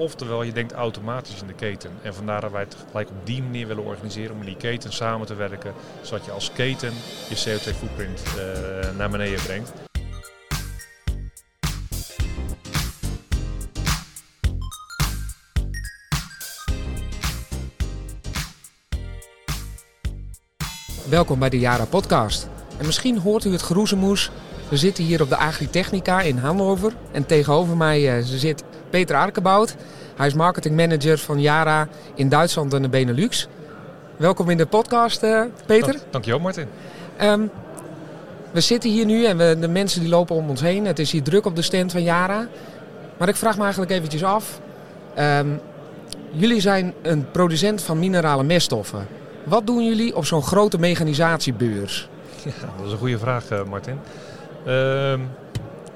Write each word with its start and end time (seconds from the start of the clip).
Oftewel, 0.00 0.42
je 0.42 0.52
denkt 0.52 0.72
automatisch 0.72 1.40
in 1.40 1.46
de 1.46 1.54
keten. 1.54 1.90
En 2.02 2.14
vandaar 2.14 2.40
dat 2.40 2.50
wij 2.50 2.60
het 2.60 2.76
gelijk 2.90 3.08
op 3.08 3.26
die 3.26 3.42
manier 3.42 3.66
willen 3.66 3.84
organiseren 3.84 4.36
om 4.36 4.44
die 4.44 4.56
keten 4.56 4.92
samen 4.92 5.26
te 5.26 5.34
werken. 5.34 5.74
Zodat 6.02 6.24
je 6.24 6.30
als 6.30 6.52
keten 6.52 6.92
je 7.28 7.34
CO2-footprint 7.34 8.22
uh, 8.36 8.96
naar 8.96 9.10
beneden 9.10 9.42
brengt. 9.42 9.72
Welkom 21.08 21.38
bij 21.38 21.48
de 21.48 21.58
Jara 21.58 21.84
Podcast. 21.84 22.48
En 22.78 22.86
misschien 22.86 23.18
hoort 23.18 23.44
u 23.44 23.52
het 23.52 23.62
geroezemoes. 23.62 24.30
We 24.68 24.76
zitten 24.76 25.04
hier 25.04 25.22
op 25.22 25.28
de 25.28 25.36
Agritechnica 25.36 26.20
in 26.20 26.36
Hannover. 26.36 26.92
En 27.12 27.26
tegenover 27.26 27.76
mij 27.76 28.18
uh, 28.18 28.24
zit 28.24 28.64
Peter 28.90 29.16
Arkenbout. 29.16 29.76
Hij 30.16 30.26
is 30.26 30.34
marketingmanager 30.34 31.18
van 31.18 31.40
Jara 31.40 31.88
in 32.14 32.28
Duitsland 32.28 32.74
en 32.74 32.82
de 32.82 32.88
Benelux. 32.88 33.48
Welkom 34.16 34.50
in 34.50 34.56
de 34.56 34.66
podcast, 34.66 35.22
uh, 35.22 35.42
Peter. 35.66 35.92
Dank, 35.92 36.04
dankjewel, 36.10 36.40
Martin. 36.40 36.66
Um, 37.22 37.50
we 38.50 38.60
zitten 38.60 38.90
hier 38.90 39.04
nu 39.04 39.24
en 39.24 39.36
we, 39.36 39.56
de 39.60 39.68
mensen 39.68 40.00
die 40.00 40.08
lopen 40.08 40.36
om 40.36 40.48
ons 40.48 40.60
heen. 40.60 40.86
Het 40.86 40.98
is 40.98 41.10
hier 41.10 41.22
druk 41.22 41.46
op 41.46 41.56
de 41.56 41.62
stand 41.62 41.92
van 41.92 42.02
Jara. 42.02 42.48
Maar 43.16 43.28
ik 43.28 43.36
vraag 43.36 43.56
me 43.56 43.62
eigenlijk 43.62 43.92
eventjes 43.92 44.24
af. 44.24 44.60
Um, 45.18 45.60
jullie 46.30 46.60
zijn 46.60 46.94
een 47.02 47.30
producent 47.30 47.82
van 47.82 47.98
minerale 47.98 48.42
meststoffen. 48.42 49.06
Wat 49.44 49.66
doen 49.66 49.84
jullie 49.84 50.16
op 50.16 50.24
zo'n 50.24 50.42
grote 50.42 50.78
mechanisatiebeurs? 50.78 52.08
Ja, 52.44 52.50
dat 52.76 52.86
is 52.86 52.92
een 52.92 52.98
goede 52.98 53.18
vraag, 53.18 53.50
uh, 53.50 53.64
Martin. 53.64 53.98
Uh, 54.66 55.12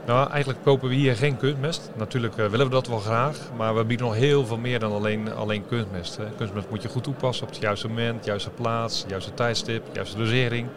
nou, 0.07 0.31
eigenlijk 0.31 0.63
kopen 0.63 0.89
we 0.89 0.95
hier 0.95 1.17
geen 1.17 1.37
kunstmest. 1.37 1.91
Natuurlijk 1.97 2.37
uh, 2.37 2.47
willen 2.47 2.67
we 2.67 2.73
dat 2.73 2.87
wel 2.87 2.99
graag, 2.99 3.39
maar 3.57 3.77
we 3.77 3.85
bieden 3.85 4.07
nog 4.07 4.17
heel 4.17 4.47
veel 4.47 4.59
meer 4.59 4.79
dan 4.79 4.93
alleen, 4.93 5.35
alleen 5.35 5.67
kunstmest. 5.67 6.19
Kunstmest 6.37 6.71
moet 6.71 6.83
je 6.83 6.89
goed 6.89 7.03
toepassen 7.03 7.47
op 7.47 7.53
het 7.53 7.63
juiste 7.63 7.89
moment, 7.89 8.23
de 8.23 8.31
juiste 8.31 8.51
plaats, 8.51 9.03
de 9.03 9.09
juiste 9.09 9.35
tijdstip, 9.35 9.85
de 9.87 9.95
juiste 9.95 10.17
dosering, 10.17 10.69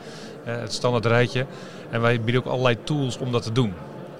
het 0.44 0.74
standaard 0.74 1.06
rijtje. 1.06 1.46
En 1.90 2.02
wij 2.02 2.22
bieden 2.22 2.42
ook 2.46 2.52
allerlei 2.52 2.78
tools 2.84 3.18
om 3.18 3.32
dat 3.32 3.44
te 3.44 3.52
doen. 3.52 3.74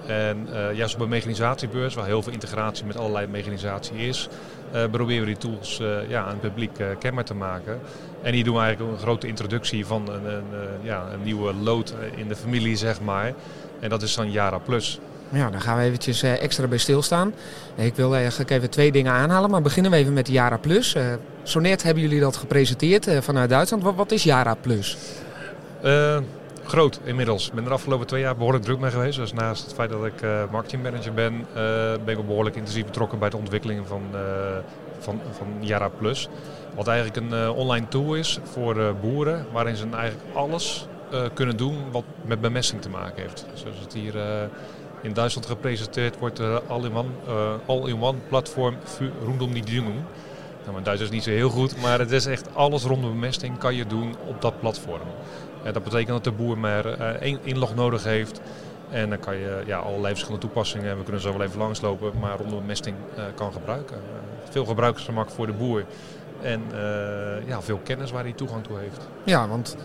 En 0.08 0.48
uh, 0.52 0.74
juist 0.76 0.94
op 0.94 1.00
een 1.00 1.08
mechanisatiebeurs, 1.08 1.94
waar 1.94 2.06
heel 2.06 2.22
veel 2.22 2.32
integratie 2.32 2.84
met 2.84 2.96
allerlei 2.96 3.26
mechanisatie 3.26 3.96
is, 3.96 4.28
uh, 4.74 4.84
proberen 4.90 5.20
we 5.20 5.26
die 5.26 5.36
tools 5.36 5.80
uh, 5.80 6.08
ja, 6.08 6.22
aan 6.22 6.28
het 6.28 6.40
publiek 6.40 6.80
kenbaar 6.98 7.24
te 7.24 7.34
maken. 7.34 7.80
En 8.22 8.34
hier 8.34 8.44
doen 8.44 8.54
we 8.54 8.60
eigenlijk 8.60 8.92
een 8.92 8.98
grote 8.98 9.26
introductie 9.26 9.86
van 9.86 10.08
een, 10.10 10.24
een, 10.24 10.44
ja, 10.82 11.06
een 11.12 11.22
nieuwe 11.22 11.54
lood 11.54 11.94
in 12.14 12.28
de 12.28 12.36
familie, 12.36 12.76
zeg 12.76 13.00
maar. 13.00 13.32
En 13.80 13.88
dat 13.88 14.02
is 14.02 14.14
dan 14.14 14.30
Yara 14.30 14.58
Plus. 14.58 15.00
Ja, 15.28 15.50
daar 15.50 15.60
gaan 15.60 15.76
we 15.76 15.82
eventjes 15.82 16.22
extra 16.22 16.66
bij 16.66 16.78
stilstaan. 16.78 17.32
Ik 17.74 17.94
wil 17.94 18.14
eigenlijk 18.14 18.50
even 18.50 18.70
twee 18.70 18.92
dingen 18.92 19.12
aanhalen, 19.12 19.50
maar 19.50 19.62
beginnen 19.62 19.90
we 19.90 19.96
even 19.96 20.12
met 20.12 20.26
de 20.26 20.32
Yara 20.32 20.56
Plus. 20.56 20.96
zo 21.42 21.60
net 21.60 21.82
hebben 21.82 22.02
jullie 22.02 22.20
dat 22.20 22.36
gepresenteerd 22.36 23.08
vanuit 23.20 23.50
Duitsland. 23.50 23.82
Wat, 23.82 23.94
wat 23.94 24.10
is 24.10 24.22
Yara 24.22 24.54
Plus? 24.54 24.96
Groot 26.68 27.00
inmiddels. 27.04 27.46
Ik 27.46 27.52
ben 27.52 27.62
er 27.62 27.68
de 27.68 27.74
afgelopen 27.74 28.06
twee 28.06 28.20
jaar 28.20 28.36
behoorlijk 28.36 28.64
druk 28.64 28.78
mee 28.78 28.90
geweest. 28.90 29.18
Dus 29.18 29.32
naast 29.32 29.64
het 29.64 29.74
feit 29.74 29.90
dat 29.90 30.04
ik 30.04 30.22
uh, 30.22 30.42
marketingmanager 30.50 31.12
ben, 31.12 31.34
uh, 31.34 31.44
ben 32.04 32.08
ik 32.08 32.18
ook 32.18 32.26
behoorlijk 32.26 32.56
intensief 32.56 32.84
betrokken 32.84 33.18
bij 33.18 33.30
de 33.30 33.36
ontwikkeling 33.36 33.86
van, 33.86 34.02
uh, 34.12 34.20
van, 34.98 35.20
van 35.30 35.46
Yara 35.60 35.88
Plus. 35.88 36.28
Wat 36.74 36.86
eigenlijk 36.86 37.16
een 37.16 37.50
online 37.50 37.88
tool 37.88 38.14
is 38.14 38.38
voor 38.42 38.94
boeren, 39.00 39.46
waarin 39.52 39.76
ze 39.76 39.86
eigenlijk 39.92 40.36
alles 40.36 40.86
kunnen 41.34 41.56
doen 41.56 41.76
wat 41.90 42.04
met 42.24 42.40
bemesting 42.40 42.82
te 42.82 42.88
maken 42.88 43.22
heeft. 43.22 43.46
Zoals 43.52 43.78
het 43.80 43.92
hier 43.92 44.14
in 45.02 45.12
Duitsland 45.12 45.46
gepresenteerd 45.46 46.18
wordt, 46.18 46.40
all-in-one 46.68 47.08
all 47.66 47.88
in 47.88 48.02
one 48.02 48.18
platform 48.28 48.76
rondom 49.24 49.52
die 49.52 49.64
dingen. 49.64 50.06
Nou, 50.60 50.72
mijn 50.72 50.84
Duits 50.84 51.02
is 51.02 51.10
niet 51.10 51.22
zo 51.22 51.30
heel 51.30 51.50
goed, 51.50 51.80
maar 51.80 51.98
het 51.98 52.10
is 52.10 52.26
echt 52.26 52.54
alles 52.54 52.82
rondom 52.82 53.10
bemesting 53.12 53.58
kan 53.58 53.74
je 53.74 53.86
doen 53.86 54.14
op 54.26 54.42
dat 54.42 54.60
platform. 54.60 55.08
Ja, 55.68 55.74
dat 55.74 55.84
betekent 55.84 56.08
dat 56.08 56.24
de 56.24 56.42
boer 56.42 56.58
maar 56.58 56.86
uh, 56.86 57.06
één 57.06 57.38
inlog 57.42 57.74
nodig 57.74 58.04
heeft. 58.04 58.40
En 58.90 59.08
dan 59.08 59.18
kan 59.18 59.36
je 59.36 59.62
ja, 59.66 59.78
allerlei 59.78 60.08
verschillende 60.08 60.46
toepassingen, 60.46 60.96
we 60.96 61.02
kunnen 61.02 61.22
zo 61.22 61.32
wel 61.32 61.46
even 61.46 61.58
langslopen, 61.58 62.12
maar 62.20 62.38
rondom 62.38 62.66
mesting 62.66 62.96
uh, 63.16 63.24
kan 63.34 63.52
gebruiken. 63.52 63.96
Veel 64.50 64.64
gebruiksgemak 64.64 65.30
voor 65.30 65.46
de 65.46 65.52
boer. 65.52 65.84
En 66.42 66.62
ja, 67.46 67.62
veel 67.62 67.80
kennis 67.84 68.10
waar 68.10 68.22
hij 68.22 68.32
toegang 68.32 68.64
toe 68.64 68.78
heeft. 68.78 69.08
Ja, 69.24 69.48
want 69.48 69.76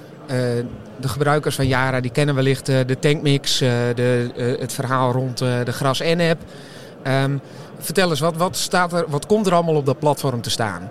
de 0.99 1.07
gebruikers 1.07 1.55
van 1.55 1.67
Yara 1.67 1.99
die 2.01 2.11
kennen 2.11 2.35
wellicht 2.35 2.65
de 2.65 2.99
tankmix, 2.99 3.57
de, 3.57 4.55
het 4.59 4.73
verhaal 4.73 5.11
rond 5.11 5.37
de 5.37 5.71
gras-N-app. 5.71 6.41
Um, 7.07 7.41
vertel 7.79 8.09
eens, 8.09 8.19
wat, 8.19 8.35
wat, 8.35 8.57
staat 8.57 8.93
er, 8.93 9.05
wat 9.07 9.25
komt 9.25 9.47
er 9.47 9.53
allemaal 9.53 9.75
op 9.75 9.85
dat 9.85 9.99
platform 9.99 10.41
te 10.41 10.49
staan? 10.49 10.87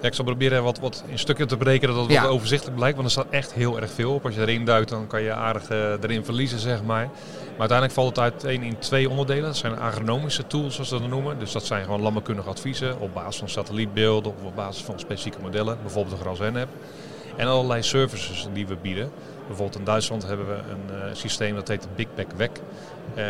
Ja, 0.00 0.06
ik 0.06 0.14
zal 0.14 0.24
proberen 0.24 0.62
wat, 0.62 0.78
wat 0.78 1.04
in 1.06 1.18
stukken 1.18 1.48
te 1.48 1.56
breken, 1.56 1.88
dat 1.88 1.96
het 1.96 2.12
ja. 2.12 2.22
wat 2.22 2.30
overzichtelijk 2.30 2.76
blijkt. 2.76 2.96
Want 2.96 3.06
er 3.06 3.12
staat 3.12 3.30
echt 3.30 3.52
heel 3.52 3.80
erg 3.80 3.90
veel 3.90 4.14
op. 4.14 4.24
Als 4.24 4.34
je 4.34 4.40
erin 4.40 4.64
duikt, 4.64 4.88
dan 4.88 5.06
kan 5.06 5.22
je 5.22 5.32
aardig 5.32 5.70
uh, 5.70 5.78
erin 5.78 6.24
verliezen, 6.24 6.58
zeg 6.58 6.82
maar. 6.82 7.08
Maar 7.50 7.68
uiteindelijk 7.68 7.92
valt 7.92 8.08
het 8.08 8.18
uiteen 8.18 8.62
in 8.62 8.78
twee 8.78 9.10
onderdelen. 9.10 9.42
Dat 9.42 9.56
zijn 9.56 9.78
agronomische 9.78 10.46
tools, 10.46 10.74
zoals 10.74 10.90
we 10.90 10.98
dat 10.98 11.08
noemen. 11.08 11.38
Dus 11.38 11.52
dat 11.52 11.66
zijn 11.66 11.84
gewoon 11.84 12.00
landbouwkundige 12.00 12.48
adviezen 12.48 13.00
op 13.00 13.14
basis 13.14 13.38
van 13.38 13.48
satellietbeelden 13.48 14.32
of 14.32 14.42
op 14.44 14.54
basis 14.54 14.82
van 14.82 14.98
specifieke 14.98 15.38
modellen. 15.40 15.78
Bijvoorbeeld 15.82 16.16
de 16.16 16.22
gras-N-app. 16.22 16.70
En 17.36 17.46
allerlei 17.46 17.82
services 17.82 18.48
die 18.52 18.66
we 18.66 18.76
bieden. 18.82 19.10
Bijvoorbeeld 19.46 19.78
in 19.78 19.84
Duitsland 19.84 20.26
hebben 20.26 20.46
we 20.46 20.54
een 20.54 20.96
uh, 20.96 21.04
systeem 21.12 21.54
dat 21.54 21.68
heet 21.68 21.88
Big 21.96 22.06
Bag 22.14 22.26
Weg. 22.36 22.50
Uh, 23.16 23.24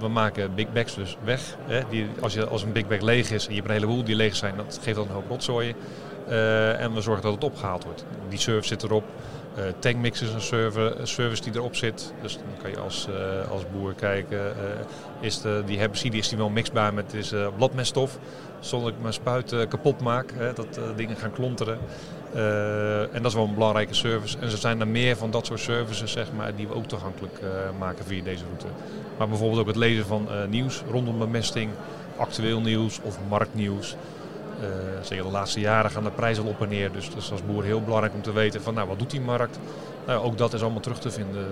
we 0.00 0.08
maken 0.08 0.54
big 0.54 0.72
bags 0.72 0.94
dus 0.94 1.16
weg. 1.24 1.56
Hè. 1.66 1.80
Die, 1.90 2.06
als, 2.20 2.34
je, 2.34 2.46
als 2.46 2.62
een 2.62 2.72
big 2.72 2.86
bag 2.86 3.00
leeg 3.00 3.30
is 3.30 3.44
en 3.44 3.50
je 3.50 3.56
hebt 3.56 3.68
een 3.68 3.74
heleboel 3.74 4.04
die 4.04 4.16
leeg 4.16 4.36
zijn, 4.36 4.56
dat 4.56 4.80
geeft 4.82 4.96
dan 4.96 5.06
een 5.06 5.14
hoop 5.14 5.28
rotzooi. 5.28 5.74
Uh, 6.28 6.80
en 6.80 6.94
we 6.94 7.00
zorgen 7.00 7.22
dat 7.22 7.34
het 7.34 7.44
opgehaald 7.44 7.84
wordt. 7.84 8.04
Die 8.28 8.38
service 8.38 8.68
zit 8.68 8.82
erop. 8.82 9.04
Uh, 9.58 9.64
tankmix 9.78 10.22
is 10.22 10.32
een 10.32 10.40
server, 10.40 10.96
service 11.02 11.42
die 11.42 11.54
erop 11.54 11.76
zit. 11.76 12.12
Dus 12.22 12.34
dan 12.34 12.62
kan 12.62 12.70
je 12.70 12.78
als, 12.78 13.08
uh, 13.10 13.50
als 13.50 13.62
boer 13.72 13.94
kijken, 13.94 14.40
is 15.20 15.40
de, 15.40 15.62
die 15.66 15.78
herbicide 15.78 16.16
is 16.16 16.28
die 16.28 16.38
wel 16.38 16.48
mixbaar 16.48 16.94
met 16.94 17.34
bladmeststof. 17.56 18.18
Zonder 18.60 18.88
dat 18.88 18.96
ik 18.96 19.02
mijn 19.02 19.14
spuit 19.14 19.68
kapot 19.68 20.00
maak, 20.00 20.32
hè, 20.34 20.52
dat 20.52 20.80
dingen 20.96 21.16
gaan 21.16 21.32
klonteren. 21.32 21.78
En 23.12 23.22
dat 23.22 23.26
is 23.26 23.34
wel 23.34 23.44
een 23.44 23.54
belangrijke 23.54 23.94
service. 23.94 24.36
En 24.38 24.44
er 24.44 24.56
zijn 24.56 24.80
er 24.80 24.88
meer 24.88 25.16
van 25.16 25.30
dat 25.30 25.46
soort 25.46 25.60
services 25.60 26.12
zeg 26.12 26.32
maar, 26.32 26.54
die 26.54 26.68
we 26.68 26.74
ook 26.74 26.86
toegankelijk 26.86 27.40
maken 27.78 28.04
via 28.04 28.22
deze 28.22 28.44
route. 28.44 28.66
Maar 29.18 29.28
bijvoorbeeld 29.28 29.60
ook 29.60 29.66
het 29.66 29.76
lezen 29.76 30.06
van 30.06 30.28
nieuws 30.48 30.82
rondom 30.90 31.18
bemesting, 31.18 31.70
actueel 32.16 32.60
nieuws 32.60 33.00
of 33.02 33.18
marktnieuws. 33.28 33.96
Zeker 35.02 35.24
de 35.24 35.30
laatste 35.30 35.60
jaren 35.60 35.90
gaan 35.90 36.04
de 36.04 36.10
prijzen 36.10 36.44
op 36.44 36.62
en 36.62 36.68
neer. 36.68 36.92
Dus 36.92 37.08
dat 37.08 37.18
is 37.18 37.30
als 37.30 37.46
boer 37.46 37.64
heel 37.64 37.82
belangrijk 37.82 38.14
om 38.14 38.22
te 38.22 38.32
weten 38.32 38.62
van 38.62 38.74
nou, 38.74 38.88
wat 38.88 38.98
doet 38.98 39.10
die 39.10 39.20
markt. 39.20 39.58
Nou, 40.06 40.24
ook 40.24 40.38
dat 40.38 40.52
is 40.52 40.62
allemaal 40.62 40.80
terug 40.80 40.98
te 40.98 41.10
vinden 41.10 41.46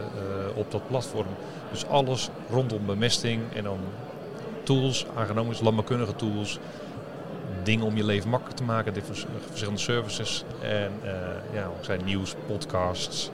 op 0.55 0.71
dat 0.71 0.89
platform. 0.89 1.27
Dus 1.71 1.87
alles 1.87 2.29
rondom 2.51 2.87
bemesting 2.87 3.43
en 3.55 3.65
dan 3.65 3.79
tools, 4.63 5.07
aangenomen 5.17 5.57
landbouwkundige 5.61 6.15
tools 6.15 6.59
dingen 7.63 7.87
om 7.87 7.97
je 7.97 8.05
leven 8.05 8.31
makkelijker 8.31 8.67
te 8.67 8.73
maken. 8.73 8.95
Verschillende 9.49 9.81
services. 9.81 10.45
En 10.63 10.93
uh, 11.05 11.11
ja, 11.53 11.71
zijn 11.81 12.01
nieuws, 12.05 12.35
podcasts, 12.47 13.31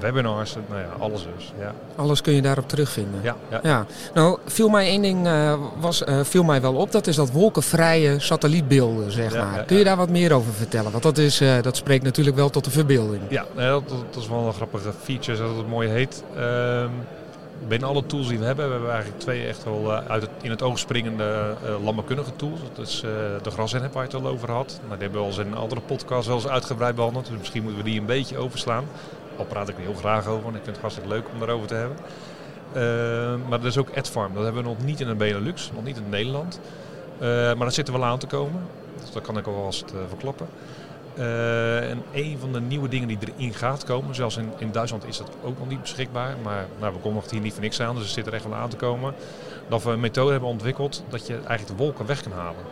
webinars, 0.00 0.56
nou 0.68 0.80
ja, 0.80 0.88
alles 0.98 1.26
dus. 1.36 1.52
Ja. 1.58 1.74
Alles 1.96 2.20
kun 2.20 2.32
je 2.32 2.42
daarop 2.42 2.68
terugvinden. 2.68 3.20
Ja, 3.22 3.36
ja. 3.50 3.60
ja. 3.62 3.86
Nou, 4.14 4.38
viel 4.46 4.68
mij 4.68 4.86
één 4.86 5.02
ding 5.02 5.26
uh, 5.26 5.54
was, 5.78 6.02
uh, 6.02 6.20
viel 6.22 6.44
mij 6.44 6.60
wel 6.60 6.74
op. 6.74 6.92
Dat 6.92 7.06
is 7.06 7.16
dat 7.16 7.30
wolkenvrije 7.30 8.18
satellietbeelden, 8.18 9.12
zeg 9.12 9.32
ja, 9.32 9.44
maar. 9.44 9.64
kun 9.64 9.76
je 9.76 9.84
daar 9.84 9.96
wat 9.96 10.08
meer 10.08 10.32
over 10.32 10.52
vertellen? 10.52 10.90
Want 10.90 11.02
dat, 11.02 11.18
is, 11.18 11.40
uh, 11.40 11.62
dat 11.62 11.76
spreekt 11.76 12.04
natuurlijk 12.04 12.36
wel 12.36 12.50
tot 12.50 12.64
de 12.64 12.70
verbeelding. 12.70 13.22
Ja, 13.28 13.44
dat, 13.54 13.88
dat, 13.88 14.22
is 14.22 14.28
wel 14.28 14.46
een 14.46 14.52
grappige 14.52 14.92
feature, 15.02 15.36
zoals 15.36 15.56
het 15.56 15.68
mooi 15.68 15.88
heet. 15.88 16.24
Um, 16.38 16.90
binnen 17.68 17.88
alle 17.88 18.06
tools 18.06 18.28
die 18.28 18.38
we 18.38 18.44
hebben, 18.44 18.66
we 18.66 18.72
hebben 18.72 18.90
eigenlijk 18.90 19.20
twee 19.20 19.46
echt 19.46 19.64
wel 19.64 19.92
eh, 19.92 20.06
uit 20.06 20.22
het, 20.22 20.30
in 20.42 20.50
het 20.50 20.62
oog 20.62 20.78
springende 20.78 21.54
landbouwkundige 21.82 22.36
tools. 22.36 22.60
Dat 22.74 22.86
is 22.86 23.00
de 23.42 23.50
grasin 23.50 23.80
waar 23.80 23.90
je 23.92 24.16
het 24.16 24.24
al 24.24 24.30
over 24.30 24.50
had. 24.50 24.80
Nou, 24.86 24.98
die 24.98 25.08
hebben 25.08 25.20
we 25.20 25.34
al 25.34 25.40
in 25.40 25.46
een 25.46 25.56
andere 25.56 25.80
podcast 25.80 26.26
wel 26.26 26.36
eens 26.36 26.48
uitgebreid 26.48 26.94
behandeld. 26.94 27.26
Dus 27.26 27.38
misschien 27.38 27.62
moeten 27.62 27.82
we 27.82 27.90
die 27.90 28.00
een 28.00 28.06
beetje 28.06 28.38
overslaan. 28.38 28.84
Al 29.38 29.44
praat 29.44 29.68
ik 29.68 29.76
er 29.76 29.82
heel 29.82 29.94
graag 29.94 30.26
over, 30.26 30.42
want 30.42 30.56
ik 30.56 30.62
vind 30.62 30.76
het 30.76 30.80
hartstikke 30.80 31.10
leuk 31.10 31.28
om 31.32 31.38
daarover 31.38 31.66
te 31.66 31.74
hebben. 31.74 31.96
Uh, 32.68 33.48
maar 33.48 33.60
er 33.60 33.66
is 33.66 33.78
ook 33.78 33.96
AdFarm. 33.96 34.34
Dat 34.34 34.44
hebben 34.44 34.62
we 34.62 34.68
nog 34.68 34.84
niet 34.84 35.00
in 35.00 35.06
de 35.06 35.14
Benelux, 35.14 35.70
nog 35.74 35.84
niet 35.84 35.96
in 35.96 36.08
Nederland. 36.08 36.60
maar 37.20 37.56
dat 37.58 37.74
zit 37.74 37.86
er 37.86 37.92
wel 37.92 38.04
aan 38.04 38.18
te 38.18 38.26
komen. 38.26 38.62
Dus 39.00 39.12
dat 39.12 39.22
kan 39.22 39.38
ik 39.38 39.46
alvast 39.46 39.92
verklappen. 40.08 40.48
Uh, 41.18 41.90
en 41.90 42.02
een 42.12 42.38
van 42.40 42.52
de 42.52 42.60
nieuwe 42.60 42.88
dingen 42.88 43.08
die 43.08 43.18
erin 43.36 43.54
gaat 43.54 43.84
komen, 43.84 44.14
zelfs 44.14 44.36
in, 44.36 44.52
in 44.58 44.72
Duitsland 44.72 45.06
is 45.06 45.16
dat 45.16 45.30
ook 45.42 45.58
nog 45.58 45.68
niet 45.68 45.80
beschikbaar, 45.80 46.36
maar 46.42 46.66
nou, 46.80 46.92
we 46.92 46.98
komen 46.98 47.14
nog 47.14 47.30
hier 47.30 47.40
niet 47.40 47.52
voor 47.52 47.62
niks 47.62 47.80
aan, 47.80 47.94
dus 47.94 48.04
er 48.04 48.10
zit 48.10 48.26
er 48.26 48.34
echt 48.34 48.44
wel 48.44 48.54
aan 48.54 48.68
te 48.68 48.76
komen. 48.76 49.14
Dat 49.68 49.82
we 49.82 49.90
een 49.90 50.00
methode 50.00 50.30
hebben 50.30 50.48
ontwikkeld 50.48 51.04
dat 51.08 51.26
je 51.26 51.32
eigenlijk 51.34 51.66
de 51.66 51.84
wolken 51.84 52.06
weg 52.06 52.22
kan 52.22 52.32
halen. 52.32 52.64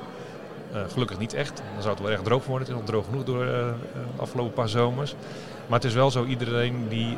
Gelukkig 0.89 1.19
niet 1.19 1.35
echt, 1.35 1.57
dan 1.57 1.83
zou 1.83 1.95
het 1.95 2.03
wel 2.03 2.13
erg 2.13 2.23
droog 2.23 2.45
worden. 2.45 2.67
Het 2.69 2.77
is 2.77 2.83
al 2.83 2.89
droog 2.89 3.05
genoeg 3.05 3.25
door 3.25 3.45
de 3.45 3.73
afgelopen 4.17 4.53
paar 4.53 4.69
zomers. 4.69 5.15
Maar 5.67 5.79
het 5.79 5.89
is 5.89 5.95
wel 5.95 6.11
zo, 6.11 6.25
iedereen 6.25 6.89
die 6.89 7.17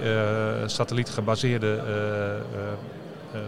satellietgebaseerde 0.66 1.80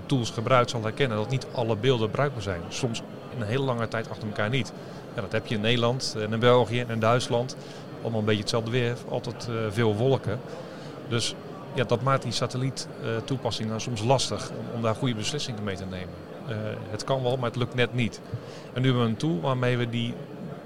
tools 0.06 0.30
gebruikt 0.30 0.70
zal 0.70 0.82
herkennen 0.82 1.16
dat 1.16 1.30
niet 1.30 1.46
alle 1.52 1.76
beelden 1.76 2.10
bruikbaar 2.10 2.42
zijn. 2.42 2.60
Soms 2.68 3.02
een 3.38 3.46
hele 3.46 3.64
lange 3.64 3.88
tijd 3.88 4.10
achter 4.10 4.28
elkaar 4.28 4.48
niet. 4.48 4.72
Ja, 5.14 5.20
dat 5.20 5.32
heb 5.32 5.46
je 5.46 5.54
in 5.54 5.60
Nederland 5.60 6.16
en 6.18 6.32
in 6.32 6.38
België 6.38 6.80
en 6.80 6.90
in 6.90 7.00
Duitsland. 7.00 7.56
Allemaal 8.02 8.20
een 8.20 8.26
beetje 8.26 8.40
hetzelfde 8.40 8.70
weer, 8.70 8.96
altijd 9.08 9.48
veel 9.70 9.94
wolken. 9.94 10.40
Dus 11.08 11.34
ja, 11.74 11.84
dat 11.84 12.02
maakt 12.02 12.22
die 12.22 12.32
satelliettoepassingen 12.32 13.80
soms 13.80 14.02
lastig 14.02 14.50
om, 14.74 14.82
daar 14.82 14.94
goede 14.94 15.14
beslissingen 15.14 15.64
mee 15.64 15.76
te 15.76 15.84
nemen. 15.84 16.14
het 16.90 17.04
kan 17.04 17.22
wel, 17.22 17.36
maar 17.36 17.48
het 17.48 17.58
lukt 17.58 17.74
net 17.74 17.94
niet. 17.94 18.20
En 18.72 18.80
nu 18.82 18.86
hebben 18.86 19.04
we 19.04 19.10
een 19.10 19.16
tool 19.16 19.40
waarmee 19.40 19.76
we 19.76 19.90
die 19.90 20.14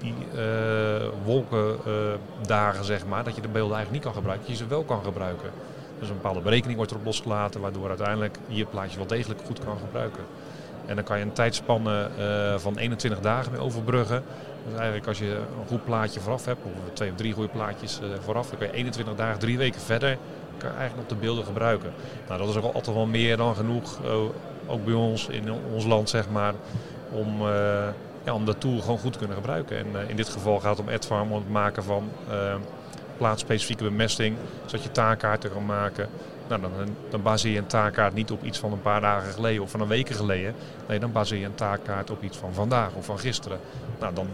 die 0.03 0.15
uh, 0.35 1.07
wolkendagen, 1.25 2.85
zeg 2.85 3.05
maar, 3.05 3.23
dat 3.23 3.35
je 3.35 3.41
de 3.41 3.47
beelden 3.47 3.75
eigenlijk 3.75 3.91
niet 3.91 4.13
kan 4.13 4.21
gebruiken, 4.21 4.51
je 4.51 4.55
ze 4.55 4.67
wel 4.67 4.83
kan 4.83 5.03
gebruiken. 5.03 5.49
Dus 5.99 6.09
een 6.09 6.15
bepaalde 6.15 6.41
berekening 6.41 6.75
wordt 6.75 6.91
erop 6.91 7.05
losgelaten, 7.05 7.61
waardoor 7.61 7.87
uiteindelijk 7.87 8.37
je 8.47 8.65
plaatje 8.65 8.97
wel 8.97 9.07
degelijk 9.07 9.41
goed 9.45 9.59
kan 9.59 9.77
gebruiken. 9.77 10.23
En 10.85 10.95
dan 10.95 11.03
kan 11.03 11.17
je 11.17 11.23
een 11.23 11.33
tijdspanne 11.33 12.09
uh, 12.19 12.59
van 12.59 12.77
21 12.77 13.19
dagen 13.19 13.51
mee 13.51 13.61
overbruggen. 13.61 14.23
Dus 14.65 14.73
eigenlijk 14.75 15.07
als 15.07 15.19
je 15.19 15.35
een 15.35 15.67
goed 15.67 15.85
plaatje 15.85 16.19
vooraf 16.19 16.45
hebt, 16.45 16.59
of 16.63 16.93
twee 16.93 17.11
of 17.11 17.15
drie 17.15 17.33
goede 17.33 17.49
plaatjes 17.49 17.99
vooraf, 18.19 18.49
dan 18.49 18.57
kan 18.57 18.67
je 18.67 18.73
21 18.73 19.15
dagen, 19.15 19.39
drie 19.39 19.57
weken 19.57 19.81
verder, 19.81 20.17
kan 20.57 20.69
je 20.69 20.77
eigenlijk 20.77 21.09
nog 21.09 21.19
de 21.19 21.25
beelden 21.25 21.45
gebruiken. 21.45 21.93
Nou, 22.27 22.39
dat 22.39 22.49
is 22.49 22.55
ook 22.55 22.73
altijd 22.73 22.95
wel 22.95 23.05
meer 23.05 23.37
dan 23.37 23.55
genoeg, 23.55 23.99
ook 24.67 24.85
bij 24.85 24.93
ons 24.93 25.27
in 25.27 25.51
ons 25.73 25.85
land 25.85 26.09
zeg 26.09 26.29
maar, 26.29 26.53
om 27.11 27.41
om 28.31 28.45
dat 28.45 28.59
tool 28.59 28.79
gewoon 28.79 28.99
goed 28.99 29.11
te 29.11 29.17
kunnen 29.17 29.37
gebruiken. 29.37 29.77
En 29.77 29.87
uh, 29.93 30.09
in 30.09 30.15
dit 30.15 30.29
geval 30.29 30.59
gaat 30.59 30.77
het 30.77 30.87
om 30.87 30.93
AdFarm, 30.93 31.31
om 31.31 31.37
het 31.37 31.51
maken 31.51 31.83
van 31.83 32.09
uh, 32.29 32.55
plaatsspecifieke 33.17 33.83
bemesting, 33.83 34.37
zodat 34.65 34.83
je 34.83 34.91
taakkaarten 34.91 35.51
kan 35.51 35.65
maken. 35.65 36.09
Nou, 36.47 36.61
dan, 36.61 36.71
dan 37.09 37.21
baseer 37.21 37.51
je 37.51 37.57
een 37.57 37.65
taakkaart 37.65 38.13
niet 38.13 38.31
op 38.31 38.43
iets 38.43 38.59
van 38.59 38.71
een 38.71 38.81
paar 38.81 39.01
dagen 39.01 39.33
geleden 39.33 39.61
of 39.61 39.71
van 39.71 39.81
een 39.81 39.87
weken 39.87 40.15
geleden. 40.15 40.55
Nee, 40.87 40.99
dan 40.99 41.11
baseer 41.11 41.39
je 41.39 41.45
een 41.45 41.55
taakkaart 41.55 42.09
op 42.09 42.23
iets 42.23 42.37
van 42.37 42.53
vandaag 42.53 42.93
of 42.93 43.05
van 43.05 43.19
gisteren. 43.19 43.59
Nou, 43.99 44.13
dan 44.13 44.27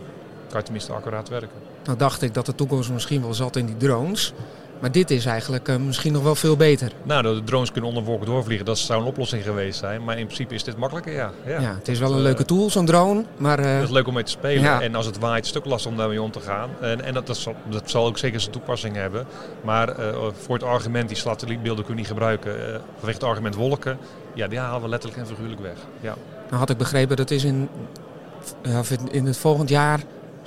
kan 0.49 0.57
je 0.59 0.63
tenminste 0.63 0.93
accuraat 0.93 1.29
werken. 1.29 1.57
Nou 1.83 1.97
dacht 1.97 2.21
ik 2.21 2.33
dat 2.33 2.45
de 2.45 2.55
toekomst 2.55 2.89
misschien 2.89 3.21
wel 3.21 3.33
zat 3.33 3.55
in 3.55 3.65
die 3.65 3.77
drones. 3.77 4.33
Maar 4.79 4.91
dit 4.91 5.11
is 5.11 5.25
eigenlijk 5.25 5.67
uh, 5.67 5.75
misschien 5.75 6.13
nog 6.13 6.23
wel 6.23 6.35
veel 6.35 6.57
beter. 6.57 6.91
Nou, 7.03 7.23
de 7.23 7.43
drones 7.43 7.71
kunnen 7.71 7.89
onder 7.89 8.03
wolken 8.03 8.25
doorvliegen, 8.25 8.65
dat 8.65 8.77
zou 8.77 9.01
een 9.01 9.07
oplossing 9.07 9.43
geweest 9.43 9.79
zijn. 9.79 10.03
Maar 10.03 10.17
in 10.17 10.25
principe 10.25 10.53
is 10.53 10.63
dit 10.63 10.77
makkelijker, 10.77 11.13
ja. 11.13 11.31
Ja, 11.45 11.59
ja 11.59 11.75
het 11.75 11.87
is 11.87 11.99
wel 11.99 12.13
een 12.13 12.21
leuke 12.21 12.45
tool, 12.45 12.69
zo'n 12.69 12.85
drone. 12.85 13.23
Maar, 13.37 13.59
uh, 13.59 13.73
het 13.73 13.83
is 13.83 13.89
leuk 13.89 14.07
om 14.07 14.13
mee 14.13 14.23
te 14.23 14.31
spelen. 14.31 14.63
Ja. 14.63 14.81
En 14.81 14.95
als 14.95 15.05
het 15.05 15.19
waait, 15.19 15.45
is 15.45 15.49
het 15.49 15.57
stuk 15.57 15.71
lastig 15.71 15.91
om 15.91 15.97
daarmee 15.97 16.21
om 16.21 16.31
te 16.31 16.39
gaan. 16.39 16.69
En, 16.81 17.01
en 17.01 17.13
dat, 17.13 17.27
dat, 17.27 17.37
zal, 17.37 17.55
dat 17.69 17.89
zal 17.89 18.05
ook 18.05 18.17
zeker 18.17 18.39
zijn 18.39 18.51
toepassing 18.51 18.95
hebben. 18.95 19.25
Maar 19.63 19.95
voor 20.33 20.55
het 20.55 20.63
argument, 20.63 21.07
die 21.07 21.17
satellietbeelden 21.17 21.85
kunnen 21.85 22.01
niet 22.01 22.11
gebruiken, 22.11 22.81
vanwege 22.97 23.19
het 23.19 23.23
argument 23.23 23.55
wolken, 23.55 23.97
ja, 24.33 24.47
die 24.47 24.59
halen 24.59 24.81
we 24.81 24.89
letterlijk 24.89 25.21
en 25.21 25.27
figuurlijk 25.27 25.61
weg. 25.61 25.77
Ja. 26.01 26.15
Nou 26.47 26.59
had 26.59 26.69
ik 26.69 26.77
begrepen, 26.77 27.17
dat 27.17 27.31
is 27.31 27.43
in, 27.43 27.69
in 29.11 29.25
het 29.25 29.37
volgend 29.37 29.69
jaar 29.69 29.99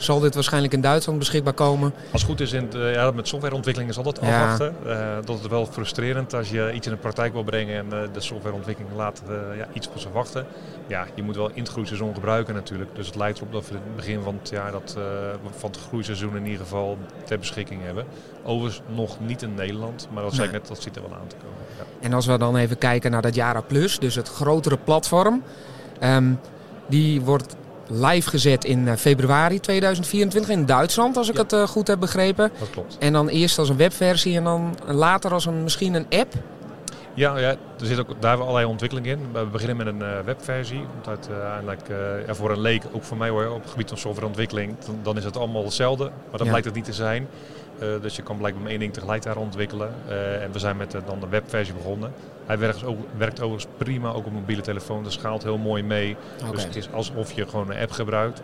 zal 0.05 0.21
dit 0.21 0.35
waarschijnlijk 0.35 0.73
in 0.73 0.81
Duitsland 0.81 1.19
beschikbaar 1.19 1.53
komen. 1.53 1.95
Als 2.13 2.23
het 2.23 2.31
goed 2.31 2.41
is, 2.41 2.53
in 2.53 2.63
het, 2.63 2.75
uh, 2.75 2.95
ja, 2.95 3.11
met 3.11 3.29
softwareontwikkeling 3.29 3.91
is 3.91 3.97
altijd 3.97 4.21
afwachten. 4.21 4.75
Uh, 4.87 5.17
dat 5.25 5.39
is 5.39 5.47
wel 5.47 5.67
frustrerend 5.67 6.35
als 6.35 6.51
je 6.51 6.73
iets 6.73 6.87
in 6.87 6.93
de 6.93 6.99
praktijk 6.99 7.33
wil 7.33 7.43
brengen 7.43 7.77
en 7.77 7.87
uh, 7.87 8.09
de 8.13 8.21
softwareontwikkeling 8.21 8.95
laat 8.97 9.23
ja, 9.57 9.67
iets 9.73 9.89
op 9.89 9.99
zich 9.99 10.13
wachten. 10.13 10.47
Ja, 10.87 11.07
je 11.15 11.23
moet 11.23 11.37
wel 11.37 11.51
in 11.55 11.63
het 11.63 11.69
groeiseizoen 11.69 12.15
gebruiken 12.15 12.55
natuurlijk. 12.55 12.95
Dus 12.95 13.07
het 13.07 13.17
lijkt 13.17 13.39
erop 13.39 13.53
dat 13.53 13.69
we 13.69 13.75
het 13.75 13.97
begin 13.97 14.23
van 14.23 14.39
het 14.39 14.49
jaar 14.49 14.73
dat, 14.73 14.97
van 15.57 15.71
het 15.71 15.79
groeiseizoen 15.89 16.37
in 16.37 16.45
ieder 16.45 16.61
geval 16.61 16.99
ter 17.25 17.39
beschikking 17.39 17.83
hebben. 17.85 18.05
Overigens 18.45 18.83
nog 18.95 19.21
niet 19.21 19.43
in 19.43 19.55
Nederland, 19.55 20.09
maar 20.13 20.23
dat, 20.23 20.37
nee. 20.37 20.49
net, 20.49 20.69
dat 20.69 20.83
ziet 20.83 20.97
er 20.97 21.03
wel 21.03 21.15
aan 21.15 21.27
te 21.27 21.37
komen. 21.37 21.59
Ja. 21.79 22.07
En 22.07 22.13
als 22.13 22.27
we 22.27 22.39
dan 22.39 22.57
even 22.57 22.79
kijken 22.79 23.11
naar 23.11 23.23
dat 23.23 23.35
Jara 23.35 23.61
Plus, 23.61 23.99
dus 23.99 24.15
het 24.15 24.29
grotere 24.29 24.77
platform. 24.77 25.43
Um, 26.03 26.39
die 26.87 27.21
wordt 27.21 27.57
live 27.93 28.31
gezet 28.31 28.65
in 28.65 28.89
eh, 28.89 28.97
februari 28.97 29.61
2024 29.61 30.51
in 30.51 30.67
Duitsland, 30.67 31.17
als 31.17 31.29
ik 31.29 31.37
het 31.37 31.53
uh, 31.53 31.67
goed 31.67 31.87
heb 31.87 32.01
begrepen. 32.01 32.51
Dat 32.59 32.71
klopt. 32.71 32.97
En 32.99 33.13
dan 33.13 33.29
eerst 33.29 33.59
als 33.59 33.69
een 33.69 33.77
webversie 33.77 34.37
en 34.37 34.45
dan 34.45 34.75
later 34.87 35.33
als 35.33 35.47
een, 35.47 35.63
misschien 35.63 35.95
een 35.95 36.07
app. 36.09 36.35
Ja, 37.15 37.39
ja, 37.39 37.49
er 37.81 37.87
zit 37.87 37.99
ook 37.99 38.21
daar 38.21 38.41
allerlei 38.41 38.67
ontwikkeling 38.67 39.07
in. 39.07 39.19
We 39.33 39.45
beginnen 39.45 39.77
met 39.77 39.87
een 39.87 40.01
uh, 40.01 40.21
webversie. 40.25 40.85
Want 40.95 41.09
uiteindelijk 41.09 41.89
uh, 41.89 42.27
ja, 42.27 42.35
voor 42.35 42.51
een 42.51 42.61
leek, 42.61 42.83
ook 42.93 43.05
voor 43.05 43.17
mij 43.17 43.29
hoor, 43.29 43.47
op 43.47 43.63
het 43.63 43.71
gebied 43.71 43.89
van 43.89 43.99
softwareontwikkeling, 43.99 44.79
dan, 44.87 44.99
dan 45.03 45.17
is 45.17 45.25
het 45.25 45.37
allemaal 45.37 45.65
hetzelfde. 45.65 46.05
Maar 46.05 46.39
dat 46.39 46.47
ja. 46.47 46.53
lijkt 46.53 46.67
het 46.67 46.75
niet 46.75 46.85
te 46.85 46.93
zijn. 46.93 47.29
Uh, 47.81 48.01
dus 48.01 48.17
je 48.17 48.23
kan 48.23 48.37
blijkbaar 48.37 48.67
één 48.67 48.79
ding 48.79 48.93
tegelijk 48.93 49.23
daar 49.23 49.37
ontwikkelen. 49.37 49.95
en 50.43 50.53
we 50.53 50.59
zijn 50.59 50.77
met 50.77 50.97
dan 51.07 51.21
de 51.21 51.29
webversie 51.29 51.75
begonnen. 51.75 52.13
Hij 52.47 52.59
werkt, 52.59 52.85
ook, 52.85 52.99
werkt 53.17 53.41
overigens 53.41 53.75
prima, 53.77 54.11
ook 54.13 54.27
op 54.27 54.33
mobiele 54.33 54.63
telefoon. 54.63 55.03
Dat 55.03 55.13
schaalt 55.13 55.43
heel 55.43 55.59
mooi 55.59 55.83
mee. 55.83 56.17
Okay. 56.41 56.53
Dus 56.53 56.65
het 56.65 56.77
is 56.77 56.93
alsof 56.93 57.33
je 57.33 57.47
gewoon 57.49 57.71
een 57.71 57.79
app 57.79 57.91
gebruikt. 57.91 58.43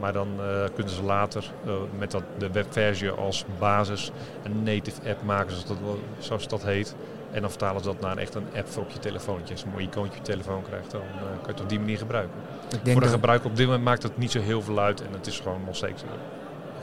Maar 0.00 0.12
dan 0.12 0.28
uh, 0.40 0.64
kunnen 0.74 0.92
ze 0.92 1.02
later 1.02 1.44
uh, 1.66 1.72
met 1.98 2.10
dat, 2.10 2.22
de 2.38 2.50
webversie 2.50 3.10
als 3.10 3.44
basis 3.58 4.10
een 4.42 4.62
native 4.62 5.10
app 5.10 5.22
maken, 5.22 5.50
zoals 5.50 5.66
dat, 5.66 5.78
zoals 6.18 6.48
dat 6.48 6.64
heet. 6.64 6.94
En 7.30 7.40
dan 7.40 7.50
vertalen 7.50 7.82
ze 7.82 7.88
dat 7.88 8.00
naar 8.00 8.16
echt 8.16 8.34
een 8.34 8.46
app 8.56 8.68
voor 8.68 8.82
op 8.82 8.90
je 8.90 8.98
telefoontje. 8.98 9.52
Als 9.52 9.60
je 9.60 9.66
een 9.66 9.72
mooi 9.72 9.84
icoontje 9.84 10.18
op 10.18 10.26
je 10.26 10.32
telefoon 10.32 10.62
krijgt, 10.62 10.90
dan 10.90 11.00
uh, 11.00 11.20
kan 11.20 11.40
je 11.42 11.50
het 11.50 11.60
op 11.60 11.68
die 11.68 11.78
manier 11.78 11.98
gebruiken. 11.98 12.34
Voor 12.84 13.00
de 13.00 13.08
gebruiker 13.08 13.50
op 13.50 13.56
dit 13.56 13.66
moment 13.66 13.84
maakt 13.84 14.02
het 14.02 14.18
niet 14.18 14.30
zo 14.30 14.40
heel 14.40 14.62
veel 14.62 14.78
uit 14.78 15.00
en 15.00 15.12
het 15.12 15.26
is 15.26 15.40
gewoon 15.40 15.60
nog 15.64 15.76
steeds 15.76 16.02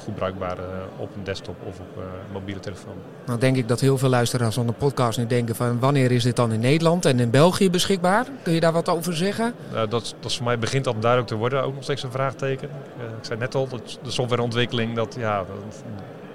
goed 0.04 0.16
bruikbaar 0.16 0.58
uh, 0.58 0.66
op 0.98 1.16
een 1.16 1.24
desktop 1.24 1.56
of 1.68 1.80
op 1.80 1.98
een 1.98 2.32
mobiele 2.34 2.60
telefoon. 2.60 2.96
Nou 3.26 3.40
denk 3.40 3.58
ik 3.58 3.68
dat 3.68 3.80
heel 3.80 3.98
veel 3.98 4.10
luisteraars 4.10 4.56
van 4.56 4.68
de 4.68 4.74
podcast 4.74 5.18
nu 5.18 5.28
denken 5.28 5.56
van 5.56 5.80
wanneer 5.80 6.12
is 6.12 6.24
dit 6.24 6.36
dan 6.36 6.52
in 6.52 6.60
Nederland 6.60 7.06
en 7.06 7.20
in 7.20 7.30
België 7.30 7.70
beschikbaar? 7.70 8.26
Kun 8.44 8.54
je 8.54 8.60
daar 8.60 8.72
wat 8.72 8.90
over 8.90 9.16
zeggen? 9.16 9.54
Uh, 9.74 9.74
dat, 9.74 9.90
dat 9.90 10.32
is 10.32 10.36
voor 10.36 10.46
mij 10.46 10.60
begint 10.60 10.84
dat 10.84 11.02
duidelijk 11.02 11.32
te 11.32 11.38
worden, 11.38 11.64
ook 11.64 11.74
nog 11.74 11.84
steeds 11.84 12.04
een 12.04 12.12
vraagteken. 12.12 12.70
ik 12.98 13.26
zei 13.26 13.40
net 13.40 13.56
al, 13.56 13.68
dat 13.68 14.00
de 14.04 14.12
softwareontwikkeling, 14.12 14.96
dat 14.96 15.16
ja, 15.20 15.38
dat, 15.38 15.84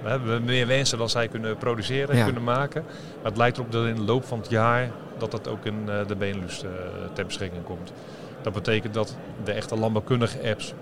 we 0.03 0.09
hebben 0.09 0.45
meer 0.45 0.67
wensen 0.67 0.99
dan 0.99 1.09
zij 1.09 1.29
kunnen 1.29 1.57
produceren 1.57 2.09
en 2.09 2.17
ja. 2.17 2.25
kunnen 2.25 2.45
maken. 2.45 2.83
Maar 2.83 3.31
het 3.31 3.37
lijkt 3.37 3.57
erop 3.57 3.73
dat 3.73 3.87
in 3.87 3.95
de 3.95 4.03
loop 4.03 4.25
van 4.25 4.39
het 4.39 4.51
jaar 4.51 4.91
dat 5.19 5.31
dat 5.31 5.49
ook 5.49 5.65
in 5.65 5.87
de 6.07 6.17
Benelux 6.19 6.65
ter 7.13 7.27
beschikking 7.27 7.65
komt. 7.65 7.93
Dat 8.43 8.53
betekent 8.53 8.95
dat 8.95 9.17
de 9.45 9.53
echte 9.53 9.77
landbouwkundige 9.77 10.51
apps 10.51 10.75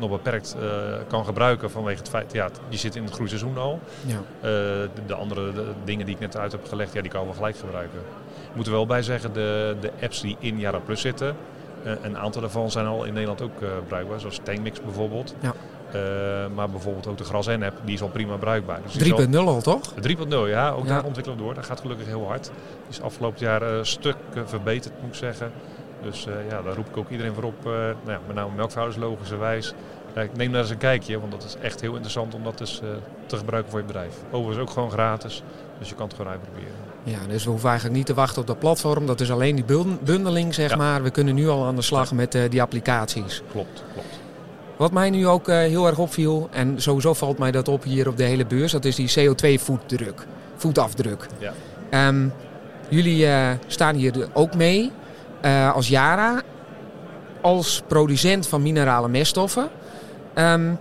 nog 0.00 0.10
beperkt 0.10 0.56
uh, 0.60 0.68
kan 1.08 1.24
gebruiken 1.24 1.70
vanwege 1.70 1.98
het 1.98 2.08
feit, 2.08 2.32
ja, 2.32 2.48
je 2.68 2.76
zit 2.76 2.96
in 2.96 3.04
het 3.04 3.12
groeiseizoen 3.12 3.58
al. 3.58 3.80
Ja. 4.06 4.14
Uh, 4.14 4.20
de, 4.40 4.88
de, 5.06 5.14
andere 5.14 5.52
de 5.52 5.64
dingen 5.84 6.06
die 6.06 6.14
ik 6.14 6.20
net 6.20 6.36
uit 6.36 6.52
heb 6.52 6.68
gelegd, 6.68 6.92
ja, 6.92 7.00
die 7.00 7.10
kan 7.10 7.26
we 7.26 7.34
gelijk 7.34 7.56
gebruiken. 7.56 7.98
Ik 8.48 8.54
moet 8.54 8.66
er 8.66 8.72
wel 8.72 8.86
bij 8.86 9.02
zeggen, 9.02 9.32
de, 9.32 9.76
de 9.80 9.90
apps 10.02 10.20
die 10.20 10.36
in 10.38 10.58
Jara 10.58 10.78
Plus 10.78 11.00
zitten, 11.00 11.36
uh, 11.84 11.92
een 12.02 12.18
aantal 12.18 12.40
daarvan 12.40 12.70
zijn 12.70 12.86
al 12.86 13.04
in 13.04 13.12
Nederland 13.12 13.42
ook 13.42 13.86
bruikbaar, 13.86 14.20
zoals 14.20 14.40
Tankmix 14.42 14.80
bijvoorbeeld. 14.80 15.34
Ja. 15.40 15.54
maar 16.54 16.70
bijvoorbeeld 16.70 17.06
ook 17.06 17.18
de 17.18 17.24
Gras 17.24 17.46
N 17.46 17.62
app, 17.62 17.76
die 17.84 17.94
is 17.94 18.02
al 18.02 18.08
prima 18.08 18.36
bruikbaar. 18.36 18.80
Dus 18.82 19.26
3.0 19.28 19.36
al 19.36 19.62
toch? 19.62 19.92
3.0 19.94 20.28
ja, 20.28 20.70
ook 20.70 20.84
ja. 20.84 20.88
daar 20.88 21.04
ontwikkelen 21.04 21.38
we 21.38 21.44
door. 21.44 21.54
Dat 21.54 21.66
gaat 21.66 21.80
gelukkig 21.80 22.06
heel 22.06 22.26
hard. 22.26 22.44
Die 22.44 22.52
is 22.88 23.00
afgelopen 23.00 23.40
jaar 23.40 23.62
een 23.62 23.86
stuk 23.86 24.16
verbeterd 24.44 24.94
moet 25.00 25.10
ik 25.10 25.14
zeggen. 25.14 25.52
Dus 26.06 26.26
uh, 26.26 26.34
ja, 26.50 26.62
daar 26.62 26.74
roep 26.74 26.88
ik 26.88 26.96
ook 26.96 27.10
iedereen 27.10 27.34
voor 27.34 27.44
op. 27.44 27.66
Uh, 27.66 27.72
nou 27.72 27.94
ja, 28.06 28.20
met 28.26 28.36
name 28.36 28.54
melkverhouders 28.56 29.02
logischerwijs. 29.02 29.74
Ik 30.14 30.36
neem 30.36 30.52
daar 30.52 30.60
eens 30.60 30.70
een 30.70 30.78
kijkje, 30.78 31.20
want 31.20 31.32
dat 31.32 31.44
is 31.44 31.56
echt 31.62 31.80
heel 31.80 31.92
interessant 31.92 32.34
om 32.34 32.44
dat 32.44 32.58
dus 32.58 32.80
te 33.26 33.36
gebruiken 33.36 33.70
voor 33.70 33.80
je 33.80 33.86
bedrijf. 33.86 34.14
Overigens 34.30 34.68
ook 34.68 34.70
gewoon 34.70 34.90
gratis, 34.90 35.42
dus 35.78 35.88
je 35.88 35.94
kan 35.94 36.06
het 36.06 36.16
gewoon 36.16 36.32
uitproberen. 36.32 36.72
Ja, 37.02 37.18
dus 37.28 37.44
we 37.44 37.50
hoeven 37.50 37.68
eigenlijk 37.68 37.98
niet 37.98 38.06
te 38.06 38.14
wachten 38.14 38.40
op 38.40 38.46
dat 38.46 38.58
platform. 38.58 39.06
Dat 39.06 39.20
is 39.20 39.30
alleen 39.30 39.54
die 39.54 39.64
bundeling, 40.04 40.54
zeg 40.54 40.70
ja. 40.70 40.76
maar. 40.76 41.02
We 41.02 41.10
kunnen 41.10 41.34
nu 41.34 41.48
al 41.48 41.64
aan 41.64 41.76
de 41.76 41.82
slag 41.82 42.12
met 42.12 42.38
die 42.50 42.62
applicaties. 42.62 43.42
Klopt, 43.50 43.84
klopt. 43.92 44.20
Wat 44.76 44.92
mij 44.92 45.10
nu 45.10 45.26
ook 45.26 45.46
heel 45.46 45.86
erg 45.86 45.98
opviel, 45.98 46.48
en 46.52 46.80
sowieso 46.80 47.14
valt 47.14 47.38
mij 47.38 47.50
dat 47.50 47.68
op 47.68 47.82
hier 47.82 48.08
op 48.08 48.16
de 48.16 48.24
hele 48.24 48.46
beurs, 48.46 48.72
dat 48.72 48.84
is 48.84 48.96
die 48.96 49.10
CO2-voetdruk, 49.10 50.26
voetafdruk. 50.56 51.26
Ja. 51.38 52.08
Um, 52.08 52.32
jullie 52.88 53.28
staan 53.66 53.94
hier 53.94 54.28
ook 54.32 54.54
mee 54.54 54.92
uh, 55.44 55.74
als 55.74 55.88
Yara, 55.88 56.42
als 57.40 57.82
producent 57.86 58.46
van 58.46 58.62
minerale 58.62 59.08
meststoffen, 59.08 59.68
um, 60.34 60.78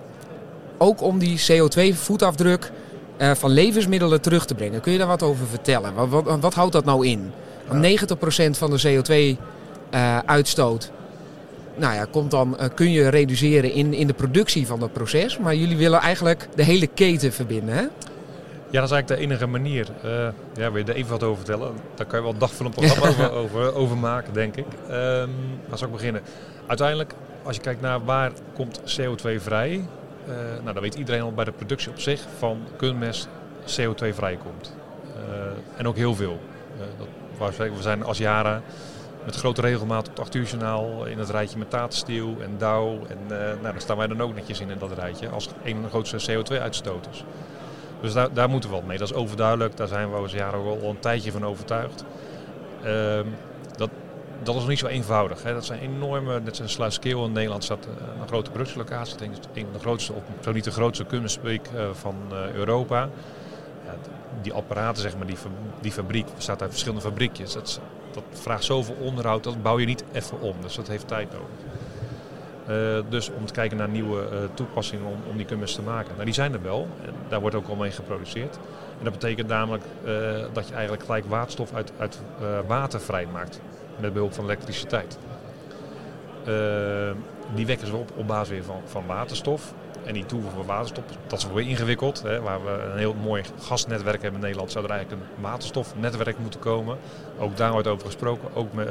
ook 0.78 1.02
om 1.02 1.20
die 1.20 1.40
CO2-voetafdruk 1.40 2.72
uh, 3.18 3.32
van 3.32 3.52
levensmiddelen 3.52 4.22
terug 4.22 4.46
te 4.46 4.56
brengen. 4.56 4.82
Kun 4.82 4.92
je 4.92 4.98
daar 4.98 5.08
wat 5.08 5.24
over 5.24 5.48
vertellen? 5.48 5.94
Wat, 5.94 6.10
wat, 6.10 6.40
wat 6.40 6.54
houdt 6.54 6.74
dat 6.74 6.86
nou 6.86 7.08
in? 7.08 7.32
Ja. 7.72 8.08
90% 8.48 8.50
van 8.52 8.72
de 8.72 8.82
CO2-uitstoot 8.82 10.84
uh, 10.84 10.90
nou 11.76 11.94
ja, 11.94 12.06
komt 12.12 12.32
dan, 12.32 12.58
uh, 12.60 12.66
kun 12.76 12.92
je 12.92 13.10
reduceren 13.10 13.72
in, 13.72 13.94
in 13.94 14.08
de 14.08 14.14
productie 14.14 14.68
van 14.68 14.80
dat 14.80 14.94
proces. 14.94 15.38
Maar 15.38 15.56
jullie 15.56 15.78
willen 15.78 16.00
eigenlijk 16.00 16.48
de 16.56 16.64
hele 16.64 16.88
keten 16.88 17.34
verbinden, 17.34 17.76
hè? 17.76 17.84
Ja, 18.70 18.82
dat 18.82 18.90
is 18.90 18.96
eigenlijk 18.96 19.08
de 19.08 19.28
enige 19.28 19.48
manier. 19.48 19.88
Uh, 20.06 20.12
ja, 20.54 20.72
wil 20.72 20.78
je 20.78 20.84
er 20.84 20.96
even 20.96 21.12
wat 21.12 21.24
over 21.24 21.46
vertellen? 21.46 21.76
Daar 21.96 22.06
kan 22.06 22.18
je 22.18 22.26
wel 22.26 22.34
een 22.34 22.40
dag 22.40 22.54
van 22.54 22.66
een 22.66 22.72
programma 22.72 23.08
over, 23.10 23.32
over, 23.32 23.76
over, 23.76 23.98
maken, 23.98 24.34
denk 24.34 24.56
ik. 24.56 24.66
Um, 24.90 25.30
waar 25.68 25.78
zal 25.78 25.88
ik 25.88 25.94
beginnen? 25.94 26.22
Uiteindelijk, 26.68 27.14
als 27.44 27.56
je 27.56 27.62
kijkt 27.62 27.82
naar 27.82 28.06
waar 28.06 28.32
komt 28.54 28.80
CO2 28.80 29.36
vrij, 29.36 29.88
uh, 30.28 30.36
nou, 30.62 30.74
dan 30.74 30.82
weet 30.82 30.96
iedereen 30.96 31.22
al 31.22 31.34
bij 31.34 31.46
de 31.46 31.52
productie 31.52 31.92
op 31.92 32.00
zich 32.00 32.22
van 32.38 32.60
kunstmest 32.76 33.28
CO2 33.62 34.14
vrijkomt. 34.14 34.76
Uh, 35.16 35.24
en 35.78 35.88
ook 35.88 35.96
heel 35.96 36.16
veel. 36.16 36.40
dat, 37.38 37.58
we 37.58 37.82
zijn 37.82 38.04
als 38.04 38.18
jaren 38.18 38.64
met 39.26 39.36
grote 39.36 39.62
regelmaat 39.62 40.08
op 40.08 40.10
het 40.10 40.20
8 40.20 40.36
uur 40.36 40.46
journaal 40.46 41.06
in 41.06 41.20
het 41.20 41.30
rijtje 41.30 41.58
met 41.58 41.70
Tatensteel 41.70 42.36
en 42.42 42.56
Dow. 42.58 43.04
En 43.08 43.18
nou, 43.28 43.62
daar 43.62 43.74
staan 43.78 43.98
wij 43.98 44.08
dan 44.08 44.22
ook 44.22 44.36
netjes 44.36 44.60
in 44.60 44.70
in 44.70 44.78
dat 44.78 44.92
rijtje 44.92 45.30
als 45.30 45.50
een 45.64 45.74
van 45.74 45.82
de 45.82 45.90
grootste 45.90 46.32
CO2-uitstoters. 46.32 47.24
Dus 48.02 48.14
daar, 48.14 48.34
daar 48.34 48.50
moeten 48.50 48.70
we 48.70 48.76
wel 48.76 48.86
mee. 48.86 48.98
Dat 48.98 49.10
is 49.10 49.16
overduidelijk. 49.16 49.78
Daar 49.78 49.88
zijn 49.88 50.10
we 50.10 50.16
al 50.16 50.30
jaren 50.30 50.60
al 50.60 50.90
een 50.90 51.00
tijdje 51.00 51.32
van 51.32 51.46
overtuigd. 51.46 52.04
Ehm, 52.84 53.26
dat, 53.78 53.90
dat 54.44 54.56
is 54.56 54.60
nog 54.60 54.70
niet 54.70 54.80
zo 54.80 54.88
eenvoudig. 54.88 55.44
Hè. 55.44 55.54
Dat 55.54 55.66
zijn 55.66 55.80
enorme, 55.80 56.40
net 56.40 56.56
zoals 56.56 56.72
Sluiskeel 56.72 57.26
in 57.26 57.32
Nederland 57.32 57.64
staat 57.64 57.86
eh, 57.86 58.22
een 58.22 58.28
grote 58.28 58.52
productielocatie. 58.52 59.18
Denk 59.18 59.34
een 59.54 59.66
de 59.74 59.80
grootste, 59.80 60.14
of 60.14 60.24
zo 60.40 60.52
niet 60.52 60.64
de 60.64 60.72
grootste 60.72 61.06
kunstweek 61.06 61.70
uh, 61.76 61.90
van 61.94 62.16
uh, 62.32 62.54
Europa. 62.54 63.10
Ja, 63.86 63.96
die 64.42 64.54
apparaten, 64.54 65.02
zeg 65.02 65.18
maar, 65.18 65.28
die, 65.28 65.38
die 65.82 65.92
fabriek 65.92 66.26
bestaat 66.36 66.62
uit 66.62 66.72
verschillende 66.72 67.04
fabriekjes. 67.04 67.54
Dat, 67.54 67.80
dat 68.12 68.24
vraagt 68.32 68.64
zoveel 68.64 68.96
onderhoud, 69.00 69.44
dat 69.44 69.62
bouw 69.62 69.80
je 69.80 69.86
niet 69.86 70.04
even 70.12 70.42
om. 70.42 70.56
Dus 70.62 70.76
dat 70.76 70.88
heeft 70.88 71.08
tijd 71.08 71.32
nodig. 71.32 71.48
Uh, 72.70 73.00
dus 73.10 73.30
om 73.30 73.46
te 73.46 73.54
kijken 73.54 73.78
naar 73.78 73.90
nieuwe 73.90 74.28
uh, 74.32 74.38
toepassingen 74.54 75.06
om, 75.06 75.18
om 75.30 75.38
die 75.38 75.46
kummers 75.46 75.76
te 75.76 75.82
maken. 75.82 76.12
Nou, 76.14 76.26
die 76.26 76.34
zijn 76.34 76.54
er 76.54 76.62
wel. 76.62 76.88
Daar 77.28 77.40
wordt 77.40 77.56
ook 77.56 77.68
al 77.68 77.76
mee 77.76 77.92
geproduceerd. 77.92 78.56
En 78.98 79.04
dat 79.04 79.14
betekent 79.14 79.48
namelijk 79.48 79.84
uh, 80.06 80.12
dat 80.54 80.68
je 80.68 80.74
eigenlijk 80.74 81.04
gelijk 81.04 81.26
waterstof 81.26 81.74
uit, 81.74 81.92
uit 81.98 82.22
water 82.68 83.02
vrijmaakt. 83.02 83.62
Met 84.00 84.14
behulp 84.14 84.34
van 84.34 84.44
elektriciteit. 84.44 85.18
die 87.56 87.66
wekken 87.66 87.88
ze 87.88 87.96
op 87.96 88.12
op 88.16 88.28
basis 88.28 88.50
weer 88.50 88.64
van, 88.64 88.82
van 88.86 89.06
waterstof. 89.06 89.74
En 90.06 90.14
die 90.14 90.26
toevoegen 90.26 90.58
van 90.58 90.68
waterstof, 90.68 91.04
dat 91.28 91.40
is 91.40 91.48
weer 91.54 91.68
ingewikkeld. 91.68 92.22
Hè, 92.22 92.42
waar 92.42 92.64
we 92.64 92.90
een 92.92 92.98
heel 92.98 93.16
mooi 93.24 93.44
gasnetwerk 93.60 94.22
hebben 94.22 94.40
in 94.40 94.46
Nederland, 94.46 94.72
zou 94.72 94.86
er 94.86 94.92
eigenlijk 94.92 95.22
een 95.22 95.42
waterstofnetwerk 95.42 96.38
moeten 96.38 96.60
komen. 96.60 96.98
Ook 97.40 97.58
daar 97.58 97.72
wordt 97.72 97.88
over 97.88 98.06
gesproken, 98.06 98.56
ook 98.56 98.74
met, 98.74 98.90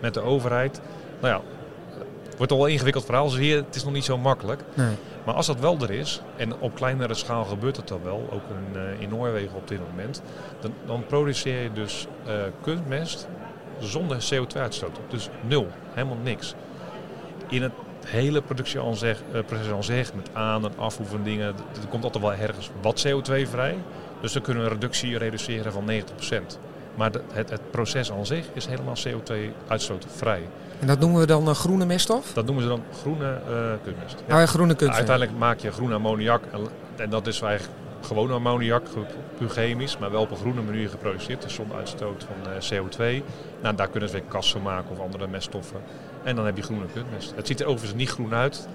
met 0.00 0.14
de 0.14 0.20
overheid. 0.20 0.80
Nou 1.20 1.34
ja, 1.34 1.40
wordt 2.40 2.52
al 2.52 2.58
wel 2.58 2.66
een 2.66 2.72
ingewikkeld 2.72 3.04
verhaal. 3.04 3.28
Dus 3.28 3.38
hier, 3.38 3.56
het 3.56 3.74
is 3.74 3.84
nog 3.84 3.92
niet 3.92 4.04
zo 4.04 4.18
makkelijk. 4.18 4.62
Nee. 4.74 4.94
Maar 5.24 5.34
als 5.34 5.46
dat 5.46 5.60
wel 5.60 5.78
er 5.80 5.90
is, 5.90 6.20
en 6.36 6.60
op 6.60 6.74
kleinere 6.74 7.14
schaal 7.14 7.44
gebeurt 7.44 7.76
het 7.76 7.88
dan 7.88 8.02
wel, 8.02 8.28
ook 8.30 8.42
in, 8.50 8.80
uh, 8.80 9.00
in 9.00 9.08
Noorwegen 9.08 9.56
op 9.56 9.68
dit 9.68 9.78
moment, 9.90 10.22
dan, 10.60 10.72
dan 10.86 11.06
produceer 11.06 11.62
je 11.62 11.72
dus 11.72 12.06
uh, 12.26 12.32
kunstmest 12.60 13.28
zonder 13.78 14.16
CO2-uitstoot. 14.34 14.98
Dus 15.08 15.28
nul, 15.48 15.68
helemaal 15.92 16.16
niks. 16.22 16.54
In 17.48 17.62
het 17.62 17.72
hele 18.06 18.42
productieproces 18.42 19.72
aan 19.72 19.84
zich, 19.84 20.14
met 20.14 20.30
aan- 20.32 20.64
en 20.64 20.72
afvoer 20.78 21.06
van 21.06 21.22
dingen, 21.22 21.46
er 21.46 21.88
komt 21.88 22.04
altijd 22.04 22.24
wel 22.24 22.32
ergens 22.32 22.70
wat 22.80 23.06
CO2 23.06 23.46
vrij. 23.48 23.76
Dus 24.20 24.32
dan 24.32 24.42
kunnen 24.42 24.62
we 24.62 24.68
een 24.68 24.74
reductie 24.74 25.18
reduceren 25.18 25.72
van 25.72 25.84
90%. 25.90 26.58
Maar 26.94 27.10
het, 27.32 27.50
het, 27.50 27.70
proces 27.70 28.12
aan 28.12 28.26
zich 28.26 28.46
is 28.52 28.66
helemaal 28.66 28.96
CO2-uitstootvrij. 29.08 30.42
En 30.80 30.86
dat 30.86 31.00
noemen 31.00 31.20
we 31.20 31.26
dan 31.26 31.48
uh, 31.48 31.54
groene 31.54 31.84
meststof? 31.84 32.32
Dat 32.32 32.44
noemen 32.44 32.62
ze 32.62 32.68
dan 32.68 32.82
groene 33.00 33.38
uh, 33.50 33.56
kunstmest. 33.82 34.16
Ja. 34.26 34.34
Oh 34.34 34.40
ja, 34.40 34.46
groene 34.46 34.74
kunstmest. 34.74 34.98
uiteindelijk 34.98 35.38
maak 35.38 35.58
je 35.58 35.72
groene 35.72 35.94
ammoniak. 35.94 36.42
En, 36.52 36.60
en 36.96 37.10
dat 37.10 37.26
is 37.26 37.40
eigenlijk 37.40 37.78
gewone 38.00 38.32
ammoniak, 38.32 38.82
puur 39.38 39.48
chemisch, 39.48 39.98
maar 39.98 40.10
wel 40.10 40.20
op 40.20 40.30
een 40.30 40.36
groene 40.36 40.62
manier 40.62 40.88
geproduceerd. 40.88 41.42
Dus 41.42 41.54
zonder 41.54 41.76
uitstoot 41.76 42.24
van 42.24 42.52
uh, 42.52 42.82
CO2. 42.82 43.24
Nou, 43.62 43.76
daar 43.76 43.88
kunnen 43.88 44.08
ze 44.08 44.14
weer 44.14 44.24
kassen 44.28 44.62
maken 44.62 44.90
of 44.90 45.00
andere 45.00 45.26
meststoffen. 45.26 45.80
En 46.22 46.36
dan 46.36 46.44
heb 46.44 46.56
je 46.56 46.62
groene 46.62 46.86
kunstmest. 46.92 47.32
Het 47.36 47.46
ziet 47.46 47.60
er 47.60 47.66
overigens 47.66 47.98
niet 47.98 48.10
groen 48.10 48.34
uit, 48.34 48.68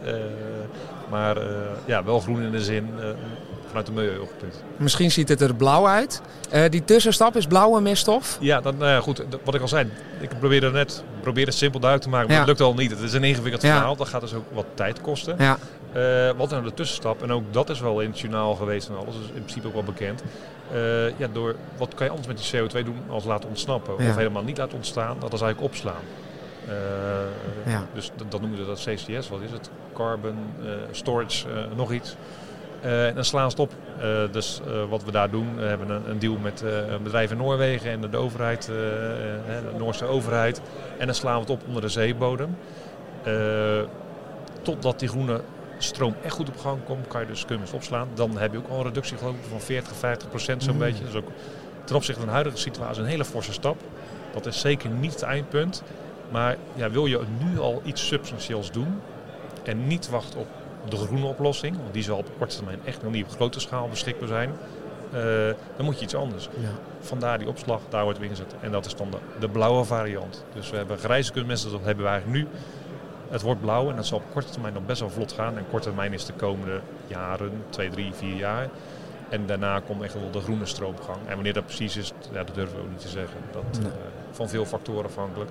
maar 1.09 1.37
ja, 1.85 2.03
wel 2.03 2.19
groen 2.19 2.41
in 2.41 2.51
de 2.51 2.63
zin 2.63 2.89
vanuit 3.75 3.95
de 3.95 4.01
milieuoogpunt. 4.01 4.63
Misschien 4.77 5.11
ziet 5.11 5.29
het 5.29 5.41
er 5.41 5.55
blauw 5.55 5.87
uit. 5.87 6.21
Uh, 6.53 6.63
die 6.69 6.83
tussenstap 6.85 7.35
is 7.35 7.45
blauwe 7.45 7.81
meststof? 7.81 8.37
Ja, 8.39 8.61
dan, 8.61 8.77
nou 8.77 8.91
ja, 8.91 8.99
goed. 8.99 9.25
Wat 9.43 9.55
ik 9.55 9.61
al 9.61 9.67
zei, 9.67 9.91
ik 10.19 10.29
probeer 10.39 10.71
net 10.71 11.03
probeer 11.21 11.45
het 11.45 11.55
simpel 11.55 11.79
duidelijk 11.79 12.11
te 12.11 12.15
maken, 12.15 12.27
maar 12.27 12.41
ja. 12.41 12.47
het 12.47 12.59
lukt 12.59 12.71
al 12.71 12.81
niet. 12.81 12.91
Het 12.91 12.99
is 12.99 13.13
een 13.13 13.23
ingewikkeld 13.23 13.61
verhaal. 13.61 13.95
Dat 13.95 14.07
gaat 14.07 14.21
dus 14.21 14.33
ook 14.33 14.45
wat 14.53 14.65
tijd 14.73 15.01
kosten. 15.01 15.35
Ja. 15.37 15.57
Uh, 15.95 16.31
wat 16.37 16.45
is 16.45 16.51
nou 16.51 16.63
de 16.63 16.73
tussenstap? 16.73 17.23
En 17.23 17.31
ook 17.31 17.43
dat 17.53 17.69
is 17.69 17.79
wel 17.79 18.01
in 18.01 18.09
het 18.09 18.19
journaal 18.19 18.55
geweest 18.55 18.89
en 18.89 18.97
alles. 18.97 19.15
is 19.15 19.27
in 19.27 19.41
principe 19.41 19.67
ook 19.67 19.73
wel 19.73 19.83
bekend. 19.83 20.23
Uh, 20.73 21.19
ja, 21.19 21.27
door, 21.33 21.55
wat 21.77 21.93
kan 21.93 22.05
je 22.05 22.11
anders 22.11 22.27
met 22.27 22.37
die 22.37 22.81
CO2 22.81 22.85
doen 22.85 22.99
als 23.09 23.25
laten 23.25 23.49
ontsnappen? 23.49 24.03
Ja. 24.03 24.09
Of 24.09 24.15
helemaal 24.15 24.43
niet 24.43 24.57
laten 24.57 24.75
ontstaan? 24.75 25.17
Dat 25.19 25.33
is 25.33 25.41
eigenlijk 25.41 25.73
opslaan. 25.73 26.03
Uh, 26.67 27.71
ja. 27.71 27.85
Dus 27.93 28.11
dat 28.29 28.41
noemen 28.41 28.59
we 28.59 28.65
dat 28.65 28.79
CCS. 28.79 29.29
Wat 29.29 29.41
is 29.41 29.51
het? 29.51 29.69
Carbon 29.93 30.35
Storage, 30.91 31.47
nog 31.75 31.91
iets. 31.91 32.15
Uh, 32.85 33.07
en 33.07 33.15
dan 33.15 33.25
slaan 33.25 33.51
ze 33.51 33.61
het 33.61 33.71
op. 33.71 33.73
Uh, 33.97 34.31
dus 34.31 34.61
uh, 34.67 34.83
wat 34.89 35.03
we 35.03 35.11
daar 35.11 35.29
doen, 35.29 35.55
we 35.55 35.63
hebben 35.63 35.89
een, 35.89 36.09
een 36.09 36.19
deal 36.19 36.37
met 36.37 36.61
een 36.89 37.03
bedrijf 37.03 37.31
in 37.31 37.37
Noorwegen 37.37 37.91
en 37.91 38.01
de 38.01 38.17
overheid, 38.17 38.65
de 38.65 39.61
Noorse 39.77 40.05
overheid. 40.05 40.61
En 40.97 41.05
dan 41.05 41.15
slaan 41.15 41.33
we 41.33 41.39
het 41.39 41.49
op 41.49 41.61
onder 41.67 41.81
de 41.81 41.89
zeebodem. 41.89 42.57
totdat 44.61 44.99
die 44.99 45.09
groene 45.09 45.41
stroom 45.77 46.15
echt 46.23 46.33
goed 46.33 46.49
op 46.49 46.57
gang 46.57 46.83
komt, 46.85 47.07
kan 47.07 47.21
je 47.21 47.27
dus 47.27 47.45
kunstmest 47.45 47.73
opslaan. 47.73 48.07
Dan 48.13 48.37
heb 48.37 48.51
je 48.51 48.57
ook 48.57 48.69
al 48.69 48.77
een 48.77 48.83
reductie 48.83 49.17
geloof 49.17 49.35
ik, 49.35 49.43
van 49.49 49.61
40, 49.61 49.95
50 49.95 50.29
procent 50.29 50.63
zo'n 50.63 50.73
mm. 50.73 50.79
beetje. 50.79 51.03
Dat 51.03 51.13
is 51.13 51.19
ook 51.19 51.31
ten 51.83 51.95
opzichte 51.95 52.19
van 52.19 52.29
de 52.29 52.35
huidige 52.35 52.57
situatie 52.57 53.01
een 53.01 53.09
hele 53.09 53.25
forse 53.25 53.53
stap. 53.53 53.81
Dat 54.33 54.45
is 54.45 54.59
zeker 54.59 54.89
niet 54.89 55.13
het 55.13 55.21
eindpunt. 55.21 55.83
Maar 56.31 56.57
ja, 56.73 56.89
wil 56.89 57.05
je 57.05 57.21
nu 57.39 57.59
al 57.59 57.81
iets 57.83 58.07
substantieels 58.07 58.71
doen 58.71 59.01
en 59.63 59.87
niet 59.87 60.09
wachten 60.09 60.39
op 60.39 60.47
de 60.89 60.97
groene 60.97 61.25
oplossing, 61.25 61.77
want 61.77 61.93
die 61.93 62.03
zal 62.03 62.17
op 62.17 62.29
korte 62.37 62.55
termijn 62.55 62.79
echt 62.85 63.03
nog 63.03 63.11
niet 63.11 63.25
op 63.25 63.31
grote 63.31 63.59
schaal 63.59 63.87
beschikbaar 63.87 64.27
zijn, 64.27 64.49
uh, 65.13 65.21
dan 65.75 65.85
moet 65.85 65.97
je 65.97 66.03
iets 66.03 66.15
anders. 66.15 66.49
Ja. 66.59 66.69
Vandaar 66.99 67.37
die 67.37 67.47
opslag, 67.47 67.81
daar 67.89 68.03
wordt 68.03 68.19
we 68.19 68.25
ingezet. 68.25 68.55
En 68.61 68.71
dat 68.71 68.85
is 68.85 68.95
dan 68.95 69.11
de, 69.11 69.17
de 69.39 69.49
blauwe 69.49 69.83
variant. 69.83 70.43
Dus 70.53 70.69
we 70.69 70.77
hebben 70.77 70.97
grijze 70.97 71.31
kunstmest, 71.31 71.71
dat 71.71 71.83
hebben 71.83 72.03
we 72.03 72.09
eigenlijk 72.11 72.43
nu. 72.43 72.47
Het 73.29 73.41
wordt 73.41 73.61
blauw 73.61 73.89
en 73.89 73.95
dat 73.95 74.05
zal 74.05 74.17
op 74.17 74.23
korte 74.33 74.49
termijn 74.49 74.73
nog 74.73 74.85
best 74.85 74.99
wel 74.99 75.09
vlot 75.09 75.31
gaan. 75.31 75.57
En 75.57 75.65
korte 75.69 75.87
termijn 75.87 76.13
is 76.13 76.25
de 76.25 76.33
komende 76.33 76.79
jaren, 77.07 77.51
twee, 77.69 77.89
drie, 77.89 78.13
vier 78.13 78.35
jaar. 78.35 78.69
En 79.29 79.45
daarna 79.45 79.79
komt 79.79 80.01
echt 80.01 80.13
wel 80.13 80.31
de 80.31 80.39
groene 80.39 80.65
stroomgang. 80.65 81.17
En 81.27 81.33
wanneer 81.33 81.53
dat 81.53 81.65
precies 81.65 81.97
is, 81.97 82.13
ja, 82.31 82.43
dat 82.43 82.55
durven 82.55 82.75
we 82.75 82.81
ook 82.81 82.89
niet 82.89 82.99
te 82.99 83.07
zeggen. 83.07 83.37
Dat 83.51 83.79
nee. 83.79 83.87
uh, 83.87 83.97
van 84.31 84.49
veel 84.49 84.65
factoren 84.65 85.05
afhankelijk. 85.05 85.49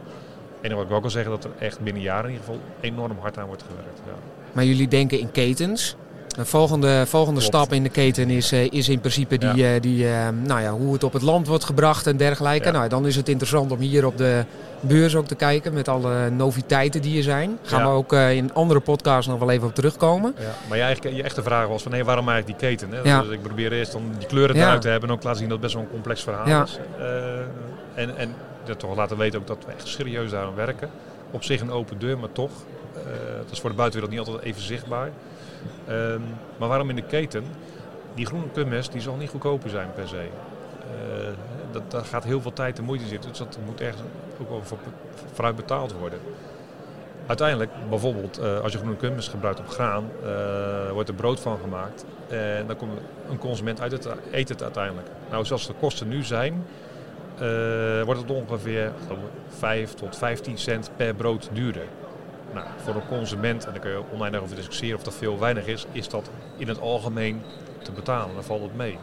En 0.70 0.76
wat 0.76 0.84
ik 0.84 0.92
ook 0.92 1.00
wil 1.00 1.10
zeggen, 1.10 1.30
dat 1.30 1.44
er 1.44 1.50
echt 1.58 1.80
binnen 1.80 2.02
jaren 2.02 2.24
in 2.24 2.30
ieder 2.30 2.46
geval 2.46 2.60
enorm 2.80 3.16
hard 3.20 3.38
aan 3.38 3.46
wordt 3.46 3.64
gewerkt. 3.68 4.00
Ja. 4.06 4.12
Maar 4.52 4.64
jullie 4.64 4.88
denken 4.88 5.18
in 5.18 5.30
ketens. 5.30 5.96
De 6.28 6.44
volgende, 6.44 7.06
volgende 7.06 7.40
stap 7.40 7.72
in 7.72 7.82
de 7.82 7.88
keten 7.88 8.30
is, 8.30 8.52
uh, 8.52 8.72
is 8.72 8.88
in 8.88 9.00
principe 9.00 9.38
die, 9.38 9.54
ja. 9.54 9.74
uh, 9.74 9.80
die, 9.80 10.04
uh, 10.04 10.28
nou 10.44 10.60
ja, 10.60 10.70
hoe 10.70 10.92
het 10.92 11.04
op 11.04 11.12
het 11.12 11.22
land 11.22 11.46
wordt 11.46 11.64
gebracht 11.64 12.06
en 12.06 12.16
dergelijke. 12.16 12.66
Ja. 12.66 12.72
Nou, 12.72 12.88
dan 12.88 13.06
is 13.06 13.16
het 13.16 13.28
interessant 13.28 13.72
om 13.72 13.78
hier 13.78 14.06
op 14.06 14.18
de 14.18 14.44
beurs 14.80 15.16
ook 15.16 15.26
te 15.26 15.34
kijken 15.34 15.72
met 15.74 15.88
alle 15.88 16.30
noviteiten 16.30 17.02
die 17.02 17.16
er 17.16 17.22
zijn. 17.22 17.58
Gaan 17.62 17.80
ja. 17.80 17.86
we 17.86 17.92
ook 17.92 18.12
in 18.12 18.54
andere 18.54 18.80
podcasts 18.80 19.26
nog 19.26 19.38
wel 19.38 19.50
even 19.50 19.68
op 19.68 19.74
terugkomen. 19.74 20.34
Ja. 20.38 20.44
Maar 20.68 20.78
je, 20.78 20.84
eigenlijk, 20.84 21.16
je 21.16 21.22
echte 21.22 21.42
vraag 21.42 21.66
was 21.66 21.82
van 21.82 21.92
hey, 21.92 22.04
waarom 22.04 22.28
eigenlijk 22.28 22.60
die 22.60 22.68
keten? 22.68 22.92
Hè? 22.92 23.02
Dus 23.02 23.32
ik 23.32 23.42
probeer 23.42 23.72
eerst 23.72 23.92
dan 23.92 24.02
die 24.18 24.26
kleuren 24.26 24.56
eruit 24.56 24.80
te 24.80 24.88
hebben 24.88 25.08
en 25.08 25.14
ook 25.14 25.22
laten 25.22 25.38
zien 25.38 25.48
dat 25.48 25.58
het 25.62 25.66
best 25.66 25.74
wel 25.74 25.84
een 25.84 25.90
complex 25.90 26.22
verhaal 26.22 26.62
is. 26.62 26.78
en, 27.94 28.16
en 28.16 28.34
dat 28.66 28.78
toch 28.78 28.96
laten 28.96 29.16
weten 29.16 29.40
ook 29.40 29.46
dat 29.46 29.64
we 29.66 29.72
echt 29.72 29.88
serieus 29.88 30.30
daaraan 30.30 30.54
werken. 30.54 30.90
Op 31.30 31.44
zich 31.44 31.60
een 31.60 31.70
open 31.70 31.98
deur, 31.98 32.18
maar 32.18 32.32
toch. 32.32 32.50
Uh, 32.96 33.02
dat 33.36 33.50
is 33.50 33.60
voor 33.60 33.70
de 33.70 33.76
buitenwereld 33.76 34.18
niet 34.18 34.28
altijd 34.28 34.46
even 34.46 34.62
zichtbaar. 34.62 35.10
Um, 35.88 36.22
maar 36.56 36.68
waarom 36.68 36.90
in 36.90 36.96
de 36.96 37.02
keten? 37.02 37.44
Die 38.14 38.26
groene 38.26 38.50
kunstmest 38.52 38.92
die 38.92 39.00
zal 39.00 39.16
niet 39.16 39.30
goedkoper 39.30 39.70
zijn 39.70 39.92
per 39.94 40.08
se. 40.08 40.16
Uh, 40.16 41.28
dat, 41.70 41.90
daar 41.90 42.04
gaat 42.04 42.24
heel 42.24 42.40
veel 42.40 42.52
tijd 42.52 42.78
en 42.78 42.84
moeite 42.84 43.06
zitten. 43.06 43.30
Dus 43.30 43.38
dat 43.38 43.58
moet 43.64 43.80
ergens 43.80 44.02
ook 44.40 44.48
wel 44.48 44.62
voor, 44.62 44.78
vooruit 45.32 45.56
betaald 45.56 45.92
worden. 45.92 46.18
Uiteindelijk, 47.26 47.70
bijvoorbeeld 47.88 48.40
uh, 48.40 48.60
als 48.60 48.72
je 48.72 48.78
groene 48.78 48.96
kunstmest 48.96 49.28
gebruikt 49.28 49.60
op 49.60 49.68
graan, 49.68 50.04
wordt 50.92 51.08
er 51.08 51.14
brood 51.14 51.40
van 51.40 51.58
gemaakt. 51.58 52.04
En 52.28 52.66
dan 52.66 52.76
komt 52.76 52.92
een 53.30 53.38
consument 53.38 53.80
uit 53.80 53.92
het, 53.92 54.08
eet 54.30 54.48
het 54.48 54.62
uiteindelijk. 54.62 55.06
Nou, 55.30 55.44
zoals 55.44 55.66
de 55.66 55.74
kosten 55.80 56.08
nu 56.08 56.22
zijn, 56.22 56.64
wordt 58.04 58.20
het 58.20 58.30
ongeveer 58.30 58.92
5 59.48 59.94
tot 59.94 60.16
15 60.16 60.58
cent 60.58 60.90
per 60.96 61.14
brood 61.14 61.48
duurder. 61.52 61.86
Nou, 62.54 62.66
voor 62.76 62.94
een 62.94 63.06
consument, 63.06 63.66
en 63.66 63.72
daar 63.72 63.80
kun 63.80 63.90
je 63.90 64.02
online 64.12 64.40
over 64.40 64.56
discussiëren 64.56 64.96
of 64.96 65.02
dat 65.02 65.14
veel 65.14 65.32
of 65.32 65.38
weinig 65.38 65.66
is, 65.66 65.86
is 65.92 66.08
dat 66.08 66.30
in 66.56 66.68
het 66.68 66.80
algemeen 66.80 67.42
te 67.82 67.92
betalen. 67.92 68.34
Dan 68.34 68.44
valt 68.44 68.62
het 68.62 68.76
mee. 68.76 68.98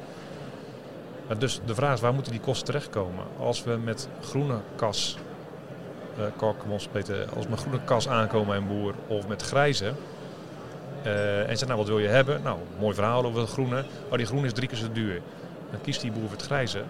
Maar 1.28 1.40
dus 1.40 1.60
de 1.66 1.76
vraag 1.76 1.94
is, 1.94 2.02
waar 2.02 2.14
moeten 2.14 2.32
die 2.32 2.42
kosten 2.42 2.66
terechtkomen? 2.66 3.26
Als 3.40 3.64
we 3.64 3.78
met 3.84 4.10
groene 4.22 4.58
kas, 4.76 5.18
uh, 6.18 6.24
als 6.40 7.44
we 7.44 7.50
met 7.50 7.60
groene 7.60 7.80
kas 7.86 8.10
aankomen 8.10 8.56
een 8.56 8.68
boer 8.68 8.94
of 9.08 9.28
met 9.28 9.42
grijze, 9.42 9.94
uh, 11.06 11.40
en 11.40 11.58
zegt 11.58 11.66
nou 11.66 11.78
wat 11.78 11.88
wil 11.88 12.00
je 12.00 12.08
hebben? 12.08 12.42
Nou, 12.44 12.58
mooi 12.80 12.96
verhaal 12.96 13.26
over 13.26 13.42
het 13.42 13.50
groene. 13.50 13.86
Oh, 14.10 14.18
die 14.18 14.26
groene 14.26 14.46
is 14.46 14.54
drie 14.54 14.68
keer 14.68 14.78
zo 14.78 14.92
duur. 14.92 15.22
Dan 15.72 15.82
kiest 15.82 16.02
die 16.02 16.12
boer 16.12 16.22
voor 16.22 16.32
het 16.32 16.42
grijze. 16.42 16.84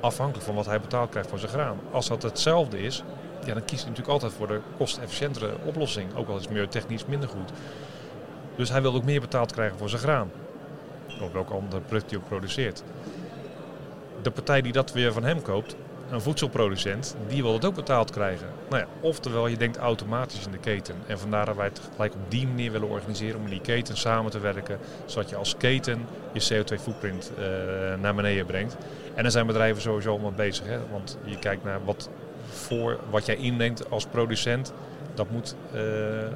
Afhankelijk 0.00 0.44
van 0.44 0.54
wat 0.54 0.66
hij 0.66 0.80
betaald 0.80 1.10
krijgt 1.10 1.28
voor 1.28 1.38
zijn 1.38 1.50
graan. 1.50 1.78
Als 1.90 2.08
dat 2.08 2.22
hetzelfde 2.22 2.80
is, 2.80 3.02
ja, 3.44 3.54
dan 3.54 3.64
kiest 3.64 3.80
hij 3.80 3.90
natuurlijk 3.90 4.08
altijd 4.08 4.32
voor 4.32 4.46
de 4.46 4.60
kostefficiëntere 4.76 5.56
oplossing. 5.64 6.14
Ook 6.14 6.28
al 6.28 6.36
is 6.36 6.40
het 6.40 6.50
milieutechnisch 6.50 7.06
minder 7.06 7.28
goed. 7.28 7.50
Dus 8.56 8.68
hij 8.68 8.82
wil 8.82 8.94
ook 8.94 9.04
meer 9.04 9.20
betaald 9.20 9.52
krijgen 9.52 9.78
voor 9.78 9.88
zijn 9.88 10.02
graan. 10.02 10.30
Of 11.20 11.32
welke 11.32 11.54
andere 11.54 11.80
product 11.80 12.10
hij 12.10 12.18
ook 12.18 12.28
produceert. 12.28 12.82
De 14.22 14.30
partij 14.30 14.62
die 14.62 14.72
dat 14.72 14.92
weer 14.92 15.12
van 15.12 15.24
hem 15.24 15.42
koopt, 15.42 15.76
een 16.10 16.20
voedselproducent, 16.20 17.16
die 17.28 17.42
wil 17.42 17.52
het 17.52 17.64
ook 17.64 17.74
betaald 17.74 18.10
krijgen. 18.10 18.46
Nou 18.68 18.82
ja, 18.82 18.88
oftewel, 19.00 19.46
je 19.46 19.56
denkt 19.56 19.76
automatisch 19.76 20.44
in 20.44 20.52
de 20.52 20.58
keten. 20.58 20.94
En 21.06 21.18
vandaar 21.18 21.46
dat 21.46 21.56
wij 21.56 21.66
het 21.66 21.80
gelijk 21.94 22.14
op 22.14 22.30
die 22.30 22.46
manier 22.46 22.72
willen 22.72 22.88
organiseren 22.88 23.38
om 23.38 23.44
in 23.44 23.50
die 23.50 23.60
keten 23.60 23.96
samen 23.96 24.30
te 24.30 24.38
werken, 24.38 24.78
zodat 25.04 25.30
je 25.30 25.36
als 25.36 25.56
keten 25.56 26.06
je 26.32 26.40
CO2-footprint 26.52 27.32
uh, 27.38 27.44
naar 28.00 28.14
beneden 28.14 28.46
brengt. 28.46 28.76
En 29.14 29.22
daar 29.22 29.32
zijn 29.32 29.46
bedrijven 29.46 29.82
sowieso 29.82 30.10
allemaal 30.10 30.32
bezig. 30.32 30.66
Hè? 30.66 30.78
Want 30.90 31.18
je 31.24 31.38
kijkt 31.38 31.64
naar 31.64 31.84
wat, 31.84 32.08
voor, 32.48 32.98
wat 33.10 33.26
jij 33.26 33.36
inneemt 33.36 33.90
als 33.90 34.06
producent, 34.06 34.72
dat 35.14 35.30
moet 35.30 35.54
uh, 35.74 35.80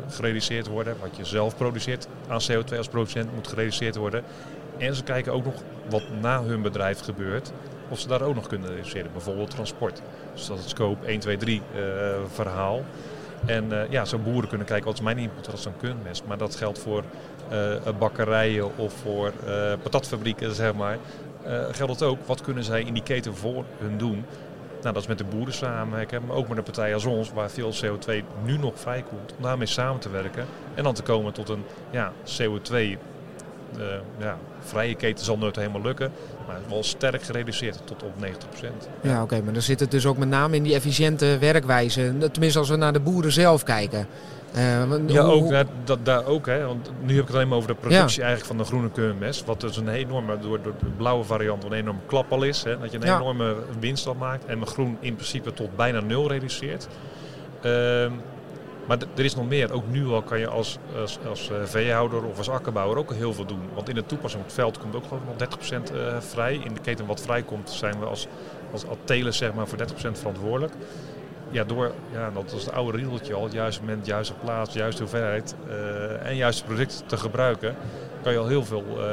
gereduceerd 0.08 0.66
worden. 0.66 0.96
Wat 1.00 1.16
je 1.16 1.24
zelf 1.24 1.56
produceert 1.56 2.08
aan 2.28 2.40
CO2 2.50 2.76
als 2.76 2.88
producent 2.88 3.34
moet 3.34 3.48
gereduceerd 3.48 3.96
worden. 3.96 4.24
En 4.78 4.94
ze 4.94 5.02
kijken 5.02 5.32
ook 5.32 5.44
nog 5.44 5.54
wat 5.90 6.02
na 6.20 6.42
hun 6.42 6.62
bedrijf 6.62 7.00
gebeurt 7.00 7.52
of 7.88 8.00
ze 8.00 8.08
daar 8.08 8.22
ook 8.22 8.34
nog 8.34 8.46
kunnen 8.46 8.68
reduceren. 8.68 9.12
Bijvoorbeeld 9.12 9.50
transport. 9.50 10.02
Dus 10.34 10.46
dat 10.46 10.56
is 10.56 10.62
het 10.62 10.72
scope 10.72 11.06
1, 11.06 11.20
2, 11.20 11.36
3 11.36 11.62
uh, 11.74 11.82
verhaal. 12.32 12.82
En 13.46 13.64
uh, 13.72 13.90
ja, 13.90 14.04
zo 14.04 14.18
boeren 14.18 14.48
kunnen 14.48 14.66
kijken 14.66 14.86
wat 14.86 14.94
is 14.94 15.00
mijn 15.00 15.18
input 15.18 15.50
als 15.50 15.64
een 15.64 15.76
kunstmest. 15.76 16.24
Maar 16.26 16.38
dat 16.38 16.56
geldt 16.56 16.78
voor 16.78 17.02
uh, 17.52 17.98
bakkerijen 17.98 18.78
of 18.78 18.92
voor 18.92 19.32
patatfabrieken, 19.82 20.54
zeg 20.54 20.74
maar. 20.74 20.98
geldt 21.70 21.92
het 21.92 22.02
ook, 22.02 22.18
wat 22.26 22.40
kunnen 22.40 22.64
zij 22.64 22.82
in 22.82 22.94
die 22.94 23.02
keten 23.02 23.36
voor 23.36 23.64
hun 23.78 23.98
doen? 23.98 24.24
Nou, 24.84 24.96
dat 24.96 25.02
is 25.02 25.08
met 25.08 25.18
de 25.18 25.36
boeren 25.36 25.54
samenwerken, 25.54 26.26
maar 26.26 26.36
ook 26.36 26.48
met 26.48 26.58
een 26.58 26.64
partij 26.64 26.94
als 26.94 27.04
ons, 27.04 27.32
waar 27.32 27.50
veel 27.50 27.72
CO2 27.84 28.24
nu 28.44 28.58
nog 28.58 28.80
vrijkomt, 28.80 29.34
om 29.36 29.42
daarmee 29.42 29.66
samen 29.66 30.00
te 30.00 30.10
werken 30.10 30.46
en 30.74 30.82
dan 30.82 30.94
te 30.94 31.02
komen 31.02 31.32
tot 31.32 31.48
een 31.48 31.64
ja, 31.90 32.12
CO2 32.24 32.72
uh, 32.74 32.96
ja, 34.18 34.38
vrije 34.60 34.94
keten 34.94 35.24
zal 35.24 35.38
nooit 35.38 35.56
helemaal 35.56 35.82
lukken. 35.82 36.12
Maar 36.46 36.60
wel 36.68 36.82
sterk 36.82 37.22
gereduceerd 37.22 37.80
tot 37.84 38.02
op 38.02 38.12
90%. 38.24 38.66
Ja, 39.00 39.22
oké, 39.22 39.40
maar 39.44 39.52
dan 39.52 39.62
zit 39.62 39.80
het 39.80 39.90
dus 39.90 40.06
ook 40.06 40.16
met 40.16 40.28
name 40.28 40.56
in 40.56 40.62
die 40.62 40.74
efficiënte 40.74 41.38
werkwijze. 41.38 42.14
Tenminste, 42.32 42.58
als 42.58 42.68
we 42.68 42.76
naar 42.76 42.92
de 42.92 43.00
boeren 43.00 43.32
zelf 43.32 43.62
kijken. 43.62 44.06
Uh, 44.56 45.08
ja, 45.08 45.22
ook, 45.22 45.50
daar, 45.50 45.64
dat, 45.84 45.98
daar 46.02 46.26
ook. 46.26 46.46
Hè, 46.46 46.66
want 46.66 46.90
nu 47.00 47.12
heb 47.12 47.20
ik 47.20 47.26
het 47.26 47.36
alleen 47.36 47.48
maar 47.48 47.56
over 47.56 47.68
de 47.68 47.80
productie 47.80 48.22
eigenlijk 48.22 48.46
van 48.46 48.58
de 48.58 48.64
groene 48.64 48.90
keurmes. 48.90 49.44
Wat 49.44 49.60
dus 49.60 49.76
een 49.76 49.88
enorme, 49.88 50.38
door, 50.38 50.62
door 50.62 50.74
de 50.78 50.86
blauwe 50.96 51.24
variant, 51.24 51.64
een 51.64 51.72
enorme 51.72 52.00
klap 52.06 52.32
al 52.32 52.42
is. 52.42 52.62
Hè, 52.62 52.78
dat 52.78 52.90
je 52.90 52.96
een 52.96 53.06
ja. 53.06 53.16
enorme 53.16 53.56
winst 53.80 54.06
al 54.06 54.14
maakt. 54.14 54.44
En 54.44 54.58
mijn 54.58 54.70
groen 54.70 54.96
in 55.00 55.14
principe 55.14 55.52
tot 55.52 55.76
bijna 55.76 56.00
nul 56.00 56.28
reduceert. 56.28 56.88
Uh, 57.64 58.06
maar 58.86 58.98
er 59.16 59.24
is 59.24 59.34
nog 59.34 59.48
meer. 59.48 59.72
Ook 59.72 59.88
nu 59.88 60.06
al 60.06 60.22
kan 60.22 60.38
je 60.38 60.48
als, 60.48 60.78
als, 61.28 61.50
uh, 61.50 61.56
veehouder 61.64 62.24
of 62.24 62.38
als 62.38 62.48
akkerbouwer 62.48 62.98
ook 62.98 63.12
heel 63.12 63.32
veel 63.32 63.46
doen. 63.46 63.62
Want 63.74 63.88
in 63.88 63.94
de 63.94 64.06
toepassing 64.06 64.42
op 64.42 64.48
het 64.48 64.56
veld 64.56 64.78
komt 64.78 64.94
ook 64.94 65.04
gewoon 65.04 65.22
nog 65.26 65.48
30% 65.90 65.94
uh, 65.94 66.20
vrij. 66.20 66.54
In 66.54 66.74
de 66.74 66.80
keten 66.80 67.06
wat 67.06 67.20
vrijkomt 67.20 67.70
zijn 67.70 67.98
we 67.98 68.06
als, 68.06 68.26
als, 68.72 68.86
als 68.86 68.98
teler 69.04 69.32
zeg 69.32 69.54
maar, 69.54 69.68
voor 69.68 69.78
30% 69.78 69.82
verantwoordelijk. 69.94 70.72
Ja, 71.50 71.64
door, 71.64 71.92
ja, 72.12 72.30
dat 72.30 72.52
is 72.52 72.64
het 72.64 72.74
oude 72.74 72.98
riedeltje 72.98 73.34
al, 73.34 73.44
het 73.44 73.52
juiste 73.52 73.80
moment, 73.80 74.06
juiste 74.06 74.34
plaats, 74.34 74.74
juiste 74.74 75.02
hoeveelheid 75.02 75.54
uh, 75.68 76.26
en 76.26 76.36
juiste 76.36 76.64
product 76.64 77.02
te 77.06 77.16
gebruiken 77.16 77.76
kan 78.24 78.32
je 78.32 78.38
al 78.38 78.46
heel 78.46 78.64
veel 78.64 78.84
uh, 78.88 79.04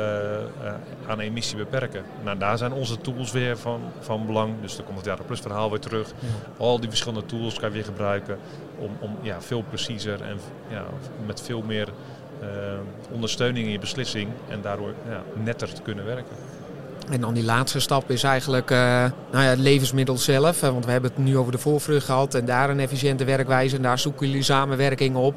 uh, 0.63 0.74
aan 1.08 1.20
emissie 1.20 1.58
beperken. 1.58 2.03
Nou, 2.24 2.38
daar 2.38 2.58
zijn 2.58 2.74
onze 2.74 2.98
tools 2.98 3.32
weer 3.32 3.58
van, 3.58 3.82
van 4.00 4.25
belang. 4.25 4.53
Dus 4.62 4.75
dan 4.75 4.86
komt 4.86 4.98
het 4.98 5.06
Jaren 5.06 5.25
Plus 5.25 5.39
verhaal 5.39 5.70
weer 5.70 5.80
terug. 5.80 6.08
Ja. 6.08 6.27
Al 6.58 6.80
die 6.80 6.89
verschillende 6.89 7.25
tools 7.25 7.60
kan 7.60 7.70
je 7.70 7.75
weer 7.75 7.84
gebruiken 7.84 8.38
om, 8.77 8.89
om 9.00 9.18
ja, 9.22 9.41
veel 9.41 9.63
preciezer 9.70 10.22
en 10.22 10.39
ja, 10.68 10.84
met 11.25 11.41
veel 11.41 11.62
meer 11.62 11.88
uh, 12.41 12.48
ondersteuning 13.12 13.65
in 13.65 13.72
je 13.72 13.80
beslissing 13.80 14.30
en 14.50 14.62
daardoor 14.62 14.94
ja, 15.10 15.24
netter 15.44 15.74
te 15.74 15.82
kunnen 15.82 16.06
werken. 16.06 16.36
En 17.10 17.22
dan 17.22 17.34
die 17.34 17.44
laatste 17.44 17.80
stap 17.80 18.10
is 18.12 18.24
eigenlijk 18.24 18.72
uh, 18.72 18.77
nou 19.32 19.44
ja, 19.44 19.50
het 19.50 19.60
levensmiddel 19.60 20.18
zelf. 20.18 20.60
Want 20.60 20.86
we 20.86 20.91
hebben 20.91 21.12
het 21.15 21.24
nu 21.24 21.38
over 21.38 21.51
de 21.51 21.58
voorvrucht 21.58 22.06
gehad 22.06 22.34
en 22.34 22.46
daar 22.46 22.70
een 22.70 22.80
efficiënte 22.80 23.24
werkwijze. 23.24 23.75
En 23.75 23.82
daar 23.82 24.00
zoeken 24.00 24.27
jullie 24.27 24.44
samenwerking 24.44 25.15
op. 25.15 25.36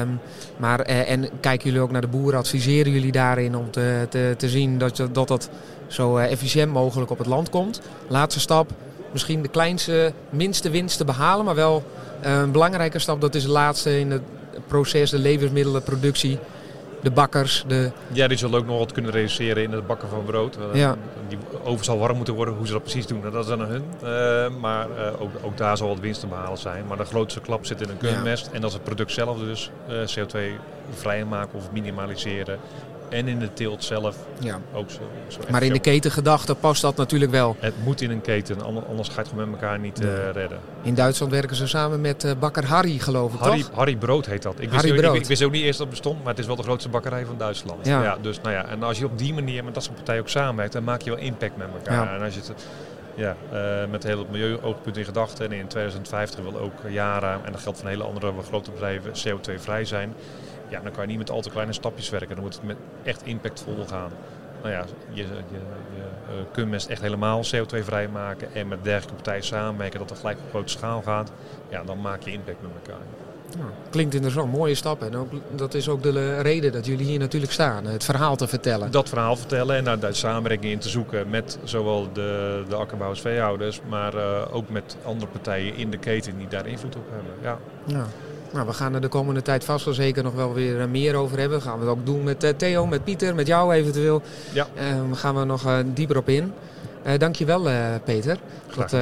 Um, 0.00 0.20
maar, 0.56 0.80
eh, 0.80 1.10
en 1.10 1.28
kijken 1.40 1.66
jullie 1.66 1.80
ook 1.80 1.90
naar 1.90 2.00
de 2.00 2.06
boeren, 2.06 2.38
adviseren 2.38 2.92
jullie 2.92 3.12
daarin 3.12 3.56
om 3.56 3.70
te, 3.70 4.06
te, 4.10 4.34
te 4.38 4.48
zien 4.48 4.78
dat, 4.78 5.02
dat 5.12 5.28
dat 5.28 5.50
zo 5.86 6.18
uh, 6.18 6.30
efficiënt 6.30 6.72
mogelijk 6.72 7.10
op 7.10 7.18
het 7.18 7.26
land 7.26 7.50
komt. 7.50 7.80
Laatste 8.08 8.40
stap, 8.40 8.70
misschien 9.12 9.42
de 9.42 9.48
kleinste, 9.48 10.12
minste 10.30 10.70
winst 10.70 10.96
te 10.96 11.04
behalen, 11.04 11.44
maar 11.44 11.54
wel 11.54 11.82
uh, 12.24 12.32
een 12.32 12.52
belangrijke 12.52 12.98
stap, 12.98 13.20
dat 13.20 13.34
is 13.34 13.42
de 13.42 13.50
laatste 13.50 13.98
in 13.98 14.10
het 14.10 14.22
proces, 14.66 15.10
de 15.10 15.18
levensmiddelenproductie 15.18 16.38
de 17.02 17.10
bakkers. 17.10 17.64
De... 17.66 17.90
Ja, 18.12 18.28
die 18.28 18.38
zullen 18.38 18.58
ook 18.58 18.66
nog 18.66 18.78
wat 18.78 18.92
kunnen 18.92 19.10
reduceren 19.10 19.62
in 19.62 19.72
het 19.72 19.86
bakken 19.86 20.08
van 20.08 20.24
brood. 20.24 20.58
Ja. 20.72 20.96
Die 21.28 21.38
oven 21.64 21.84
zal 21.84 21.98
warm 21.98 22.16
moeten 22.16 22.34
worden. 22.34 22.54
Hoe 22.54 22.66
ze 22.66 22.72
dat 22.72 22.82
precies 22.82 23.06
doen, 23.06 23.20
dat 23.32 23.44
is 23.44 23.50
aan 23.50 23.60
hun. 23.60 23.84
Uh, 24.02 24.60
maar 24.60 24.86
uh, 24.90 25.20
ook, 25.20 25.30
ook, 25.42 25.56
daar 25.56 25.76
zal 25.76 25.88
wat 25.88 26.00
winst 26.00 26.20
te 26.20 26.26
behalen 26.26 26.58
zijn. 26.58 26.86
Maar 26.86 26.96
de 26.96 27.04
grootste 27.04 27.40
klap 27.40 27.66
zit 27.66 27.80
in 27.80 27.88
een 27.88 27.98
kunstmest. 27.98 28.46
Ja. 28.46 28.52
En 28.52 28.60
dat 28.60 28.70
is 28.70 28.76
het 28.76 28.84
product 28.84 29.12
zelf 29.12 29.38
dus 29.38 29.70
uh, 29.88 29.96
CO2 29.96 30.38
vrij 30.90 31.24
maken 31.24 31.58
of 31.58 31.72
minimaliseren 31.72 32.58
en 33.12 33.28
in 33.28 33.38
de 33.38 33.52
teelt 33.52 33.84
zelf 33.84 34.16
ja. 34.38 34.60
ook 34.74 34.90
zo. 34.90 35.00
zo 35.28 35.40
maar 35.50 35.62
in 35.62 35.72
de 35.72 35.78
ketengedachte 35.78 36.54
past 36.54 36.82
dat 36.82 36.96
natuurlijk 36.96 37.30
wel. 37.30 37.56
Het 37.58 37.74
moet 37.84 38.00
in 38.00 38.10
een 38.10 38.20
keten, 38.20 38.62
anders 38.62 39.08
ga 39.08 39.20
je 39.20 39.26
het 39.26 39.36
met 39.36 39.46
elkaar 39.46 39.78
niet 39.78 40.00
nee. 40.00 40.10
uh, 40.10 40.30
redden. 40.32 40.58
In 40.82 40.94
Duitsland 40.94 41.32
werken 41.32 41.56
ze 41.56 41.66
samen 41.66 42.00
met 42.00 42.24
uh, 42.24 42.32
bakker 42.38 42.66
Harry, 42.66 42.98
geloof 42.98 43.34
ik, 43.34 43.40
Harry, 43.40 43.62
toch? 43.62 43.70
Harry 43.74 43.96
Brood 43.96 44.26
heet 44.26 44.42
dat. 44.42 44.54
Ik 44.58 44.70
wist, 44.70 44.90
ook, 44.90 44.98
ik, 44.98 45.14
ik 45.14 45.26
wist, 45.26 45.42
ook 45.42 45.52
niet 45.52 45.62
eerst 45.62 45.78
dat 45.78 45.86
het 45.86 45.96
bestond, 45.96 46.18
maar 46.18 46.30
het 46.30 46.38
is 46.38 46.46
wel 46.46 46.56
de 46.56 46.62
grootste 46.62 46.88
bakkerij 46.88 47.24
van 47.24 47.38
Duitsland. 47.38 47.86
Ja. 47.86 48.02
ja. 48.02 48.16
dus, 48.20 48.40
nou 48.40 48.54
ja, 48.54 48.66
en 48.66 48.82
als 48.82 48.98
je 48.98 49.04
op 49.04 49.18
die 49.18 49.34
manier 49.34 49.64
met 49.64 49.74
dat 49.74 49.82
soort 49.82 49.96
partijen 49.96 50.20
ook 50.20 50.28
samenwerkt, 50.28 50.72
dan 50.72 50.84
maak 50.84 51.02
je 51.02 51.10
wel 51.10 51.18
impact 51.18 51.56
met 51.56 51.68
elkaar. 51.74 52.04
Ja. 52.04 52.14
En 52.14 52.22
als 52.22 52.34
je 52.34 52.40
het 52.40 52.66
ja, 53.14 53.36
uh, 53.52 53.90
met 53.90 54.02
heel 54.02 54.18
het 54.18 54.30
milieu-oogpunt 54.30 54.96
in 54.96 55.04
gedachten. 55.04 55.44
En 55.44 55.52
in 55.52 55.66
2050 55.66 56.40
wil 56.40 56.58
ook 56.58 56.72
Yara, 56.88 57.40
en 57.44 57.52
dat 57.52 57.60
geldt 57.60 57.78
voor 57.78 57.88
hele 57.88 58.04
andere 58.04 58.32
grote 58.46 58.70
bedrijven, 58.70 59.12
CO2-vrij 59.12 59.84
zijn 59.84 60.14
ja, 60.72 60.80
dan 60.80 60.92
kan 60.92 61.02
je 61.02 61.08
niet 61.08 61.18
met 61.18 61.30
al 61.30 61.40
te 61.40 61.50
kleine 61.50 61.72
stapjes 61.72 62.10
werken. 62.10 62.34
Dan 62.34 62.44
moet 62.44 62.54
het 62.54 62.62
met 62.62 62.76
echt 63.02 63.26
impactvol 63.26 63.84
gaan. 63.86 64.10
Nou 64.62 64.74
ja, 64.74 64.84
je, 65.10 65.22
je, 65.22 65.28
je 65.52 65.58
uh, 66.28 66.52
kunstmest 66.52 66.88
echt 66.88 67.00
helemaal 67.00 67.44
CO2-vrij 67.44 68.08
maken 68.08 68.54
en 68.54 68.68
met 68.68 68.84
dergelijke 68.84 69.14
partijen 69.14 69.44
samenwerken 69.44 69.98
dat 69.98 70.10
het 70.10 70.18
gelijk 70.18 70.38
op 70.38 70.48
grote 70.48 70.72
schaal 70.72 71.02
gaat. 71.02 71.32
Ja, 71.68 71.82
dan 71.84 72.00
maak 72.00 72.22
je 72.22 72.32
impact 72.32 72.62
met 72.62 72.70
elkaar. 72.82 73.02
Ja, 73.58 73.64
klinkt 73.90 74.14
interessant, 74.14 74.52
mooie 74.52 74.74
stap. 74.74 75.02
En 75.02 75.16
ook, 75.16 75.30
dat 75.50 75.74
is 75.74 75.88
ook 75.88 76.02
de 76.02 76.40
reden 76.40 76.72
dat 76.72 76.86
jullie 76.86 77.06
hier 77.06 77.18
natuurlijk 77.18 77.52
staan, 77.52 77.84
het 77.84 78.04
verhaal 78.04 78.36
te 78.36 78.48
vertellen. 78.48 78.90
Dat 78.90 79.08
verhaal 79.08 79.36
vertellen 79.36 79.76
en 79.76 80.00
daar 80.00 80.14
samenwerking 80.14 80.72
in 80.72 80.78
te 80.78 80.88
zoeken 80.88 81.30
met 81.30 81.58
zowel 81.64 82.12
de, 82.12 82.62
de 82.68 82.74
akkerbouwers, 82.74 83.20
veehouders, 83.20 83.80
maar 83.88 84.14
uh, 84.14 84.42
ook 84.50 84.68
met 84.68 84.96
andere 85.04 85.30
partijen 85.30 85.76
in 85.76 85.90
de 85.90 85.98
keten 85.98 86.38
die 86.38 86.48
daar 86.48 86.66
invloed 86.66 86.96
op 86.96 87.06
hebben. 87.10 87.32
Ja. 87.42 87.58
ja. 87.86 88.06
Nou, 88.52 88.66
we 88.66 88.72
gaan 88.72 88.94
er 88.94 89.00
de 89.00 89.08
komende 89.08 89.42
tijd 89.42 89.64
vast 89.64 89.84
wel 89.84 89.94
zeker 89.94 90.22
nog 90.22 90.34
wel 90.34 90.54
weer 90.54 90.88
meer 90.88 91.14
over 91.14 91.38
hebben. 91.38 91.62
Gaan 91.62 91.78
we 91.78 91.84
het 91.84 91.94
ook 91.94 92.06
doen 92.06 92.22
met 92.22 92.44
uh, 92.44 92.50
Theo, 92.50 92.86
met 92.86 93.04
Pieter, 93.04 93.34
met 93.34 93.46
jou 93.46 93.74
eventueel. 93.74 94.22
Ja. 94.52 94.66
Uh, 94.76 95.16
gaan 95.16 95.34
we 95.34 95.44
nog 95.44 95.66
uh, 95.66 95.78
dieper 95.84 96.16
op 96.16 96.28
in. 96.28 96.52
Uh, 97.06 97.12
dankjewel 97.18 97.68
Peter. 98.04 98.38
Dat, 98.76 98.94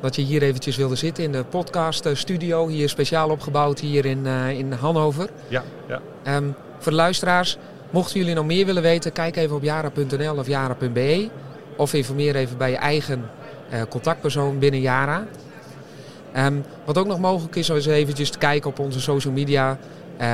dat 0.00 0.16
je 0.16 0.22
hier 0.22 0.42
eventjes 0.42 0.76
wilde 0.76 0.94
zitten 0.94 1.24
in 1.24 1.32
de 1.32 1.44
podcast 1.44 2.08
studio. 2.12 2.68
Hier 2.68 2.88
speciaal 2.88 3.30
opgebouwd 3.30 3.80
hier 3.80 4.04
in, 4.04 4.26
in 4.56 4.72
Hannover. 4.72 5.28
Ja, 5.48 5.62
ja. 5.86 6.00
Um, 6.36 6.54
voor 6.78 6.92
de 6.92 6.98
luisteraars, 6.98 7.58
mochten 7.90 8.18
jullie 8.20 8.34
nog 8.34 8.46
meer 8.46 8.66
willen 8.66 8.82
weten, 8.82 9.12
kijk 9.12 9.36
even 9.36 9.56
op 9.56 9.62
jara.nl 9.62 10.36
of 10.36 10.46
jara.be. 10.46 11.28
Of 11.76 11.94
informeer 11.94 12.36
even 12.36 12.56
bij 12.56 12.70
je 12.70 12.76
eigen 12.76 13.30
contactpersoon 13.88 14.58
binnen 14.58 14.80
Jara. 14.80 15.26
Um, 16.36 16.64
wat 16.84 16.98
ook 16.98 17.06
nog 17.06 17.20
mogelijk 17.20 17.56
is, 17.56 17.68
is 17.68 17.86
eventjes 17.86 18.30
te 18.30 18.38
kijken 18.38 18.70
op 18.70 18.78
onze 18.78 19.00
social 19.00 19.32
media. 19.32 19.78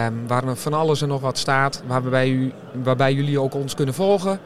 Um, 0.07 0.27
waar 0.27 0.57
van 0.57 0.73
alles 0.73 1.03
en 1.03 1.09
nog 1.09 1.21
wat 1.21 1.39
staat. 1.39 1.83
Waarbij, 1.87 2.29
u, 2.29 2.53
waarbij 2.83 3.13
jullie 3.13 3.41
ook 3.41 3.55
ons 3.55 3.75
kunnen 3.75 3.95
volgen. 3.95 4.41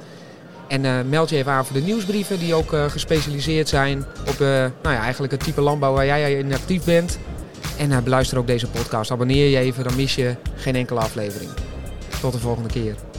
En 0.68 0.84
uh, 0.84 0.94
meld 1.08 1.30
je 1.30 1.36
even 1.36 1.52
aan 1.52 1.66
voor 1.66 1.76
de 1.76 1.82
nieuwsbrieven 1.82 2.38
die 2.38 2.54
ook 2.54 2.72
uh, 2.72 2.84
gespecialiseerd 2.84 3.68
zijn 3.68 4.04
op 4.28 4.40
uh, 4.40 4.48
nou 4.48 4.94
ja, 4.94 5.00
eigenlijk 5.00 5.32
het 5.32 5.44
type 5.44 5.60
landbouw 5.60 5.92
waar 5.92 6.06
jij 6.06 6.38
in 6.38 6.52
actief 6.52 6.84
bent. 6.84 7.18
En 7.78 8.04
beluister 8.04 8.38
ook 8.38 8.46
deze 8.46 8.68
podcast. 8.68 9.10
Abonneer 9.10 9.48
je 9.48 9.58
even, 9.58 9.84
dan 9.84 9.96
mis 9.96 10.14
je 10.14 10.34
geen 10.56 10.76
enkele 10.76 11.00
aflevering. 11.00 11.50
Tot 12.20 12.32
de 12.32 12.38
volgende 12.38 12.68
keer. 12.68 13.11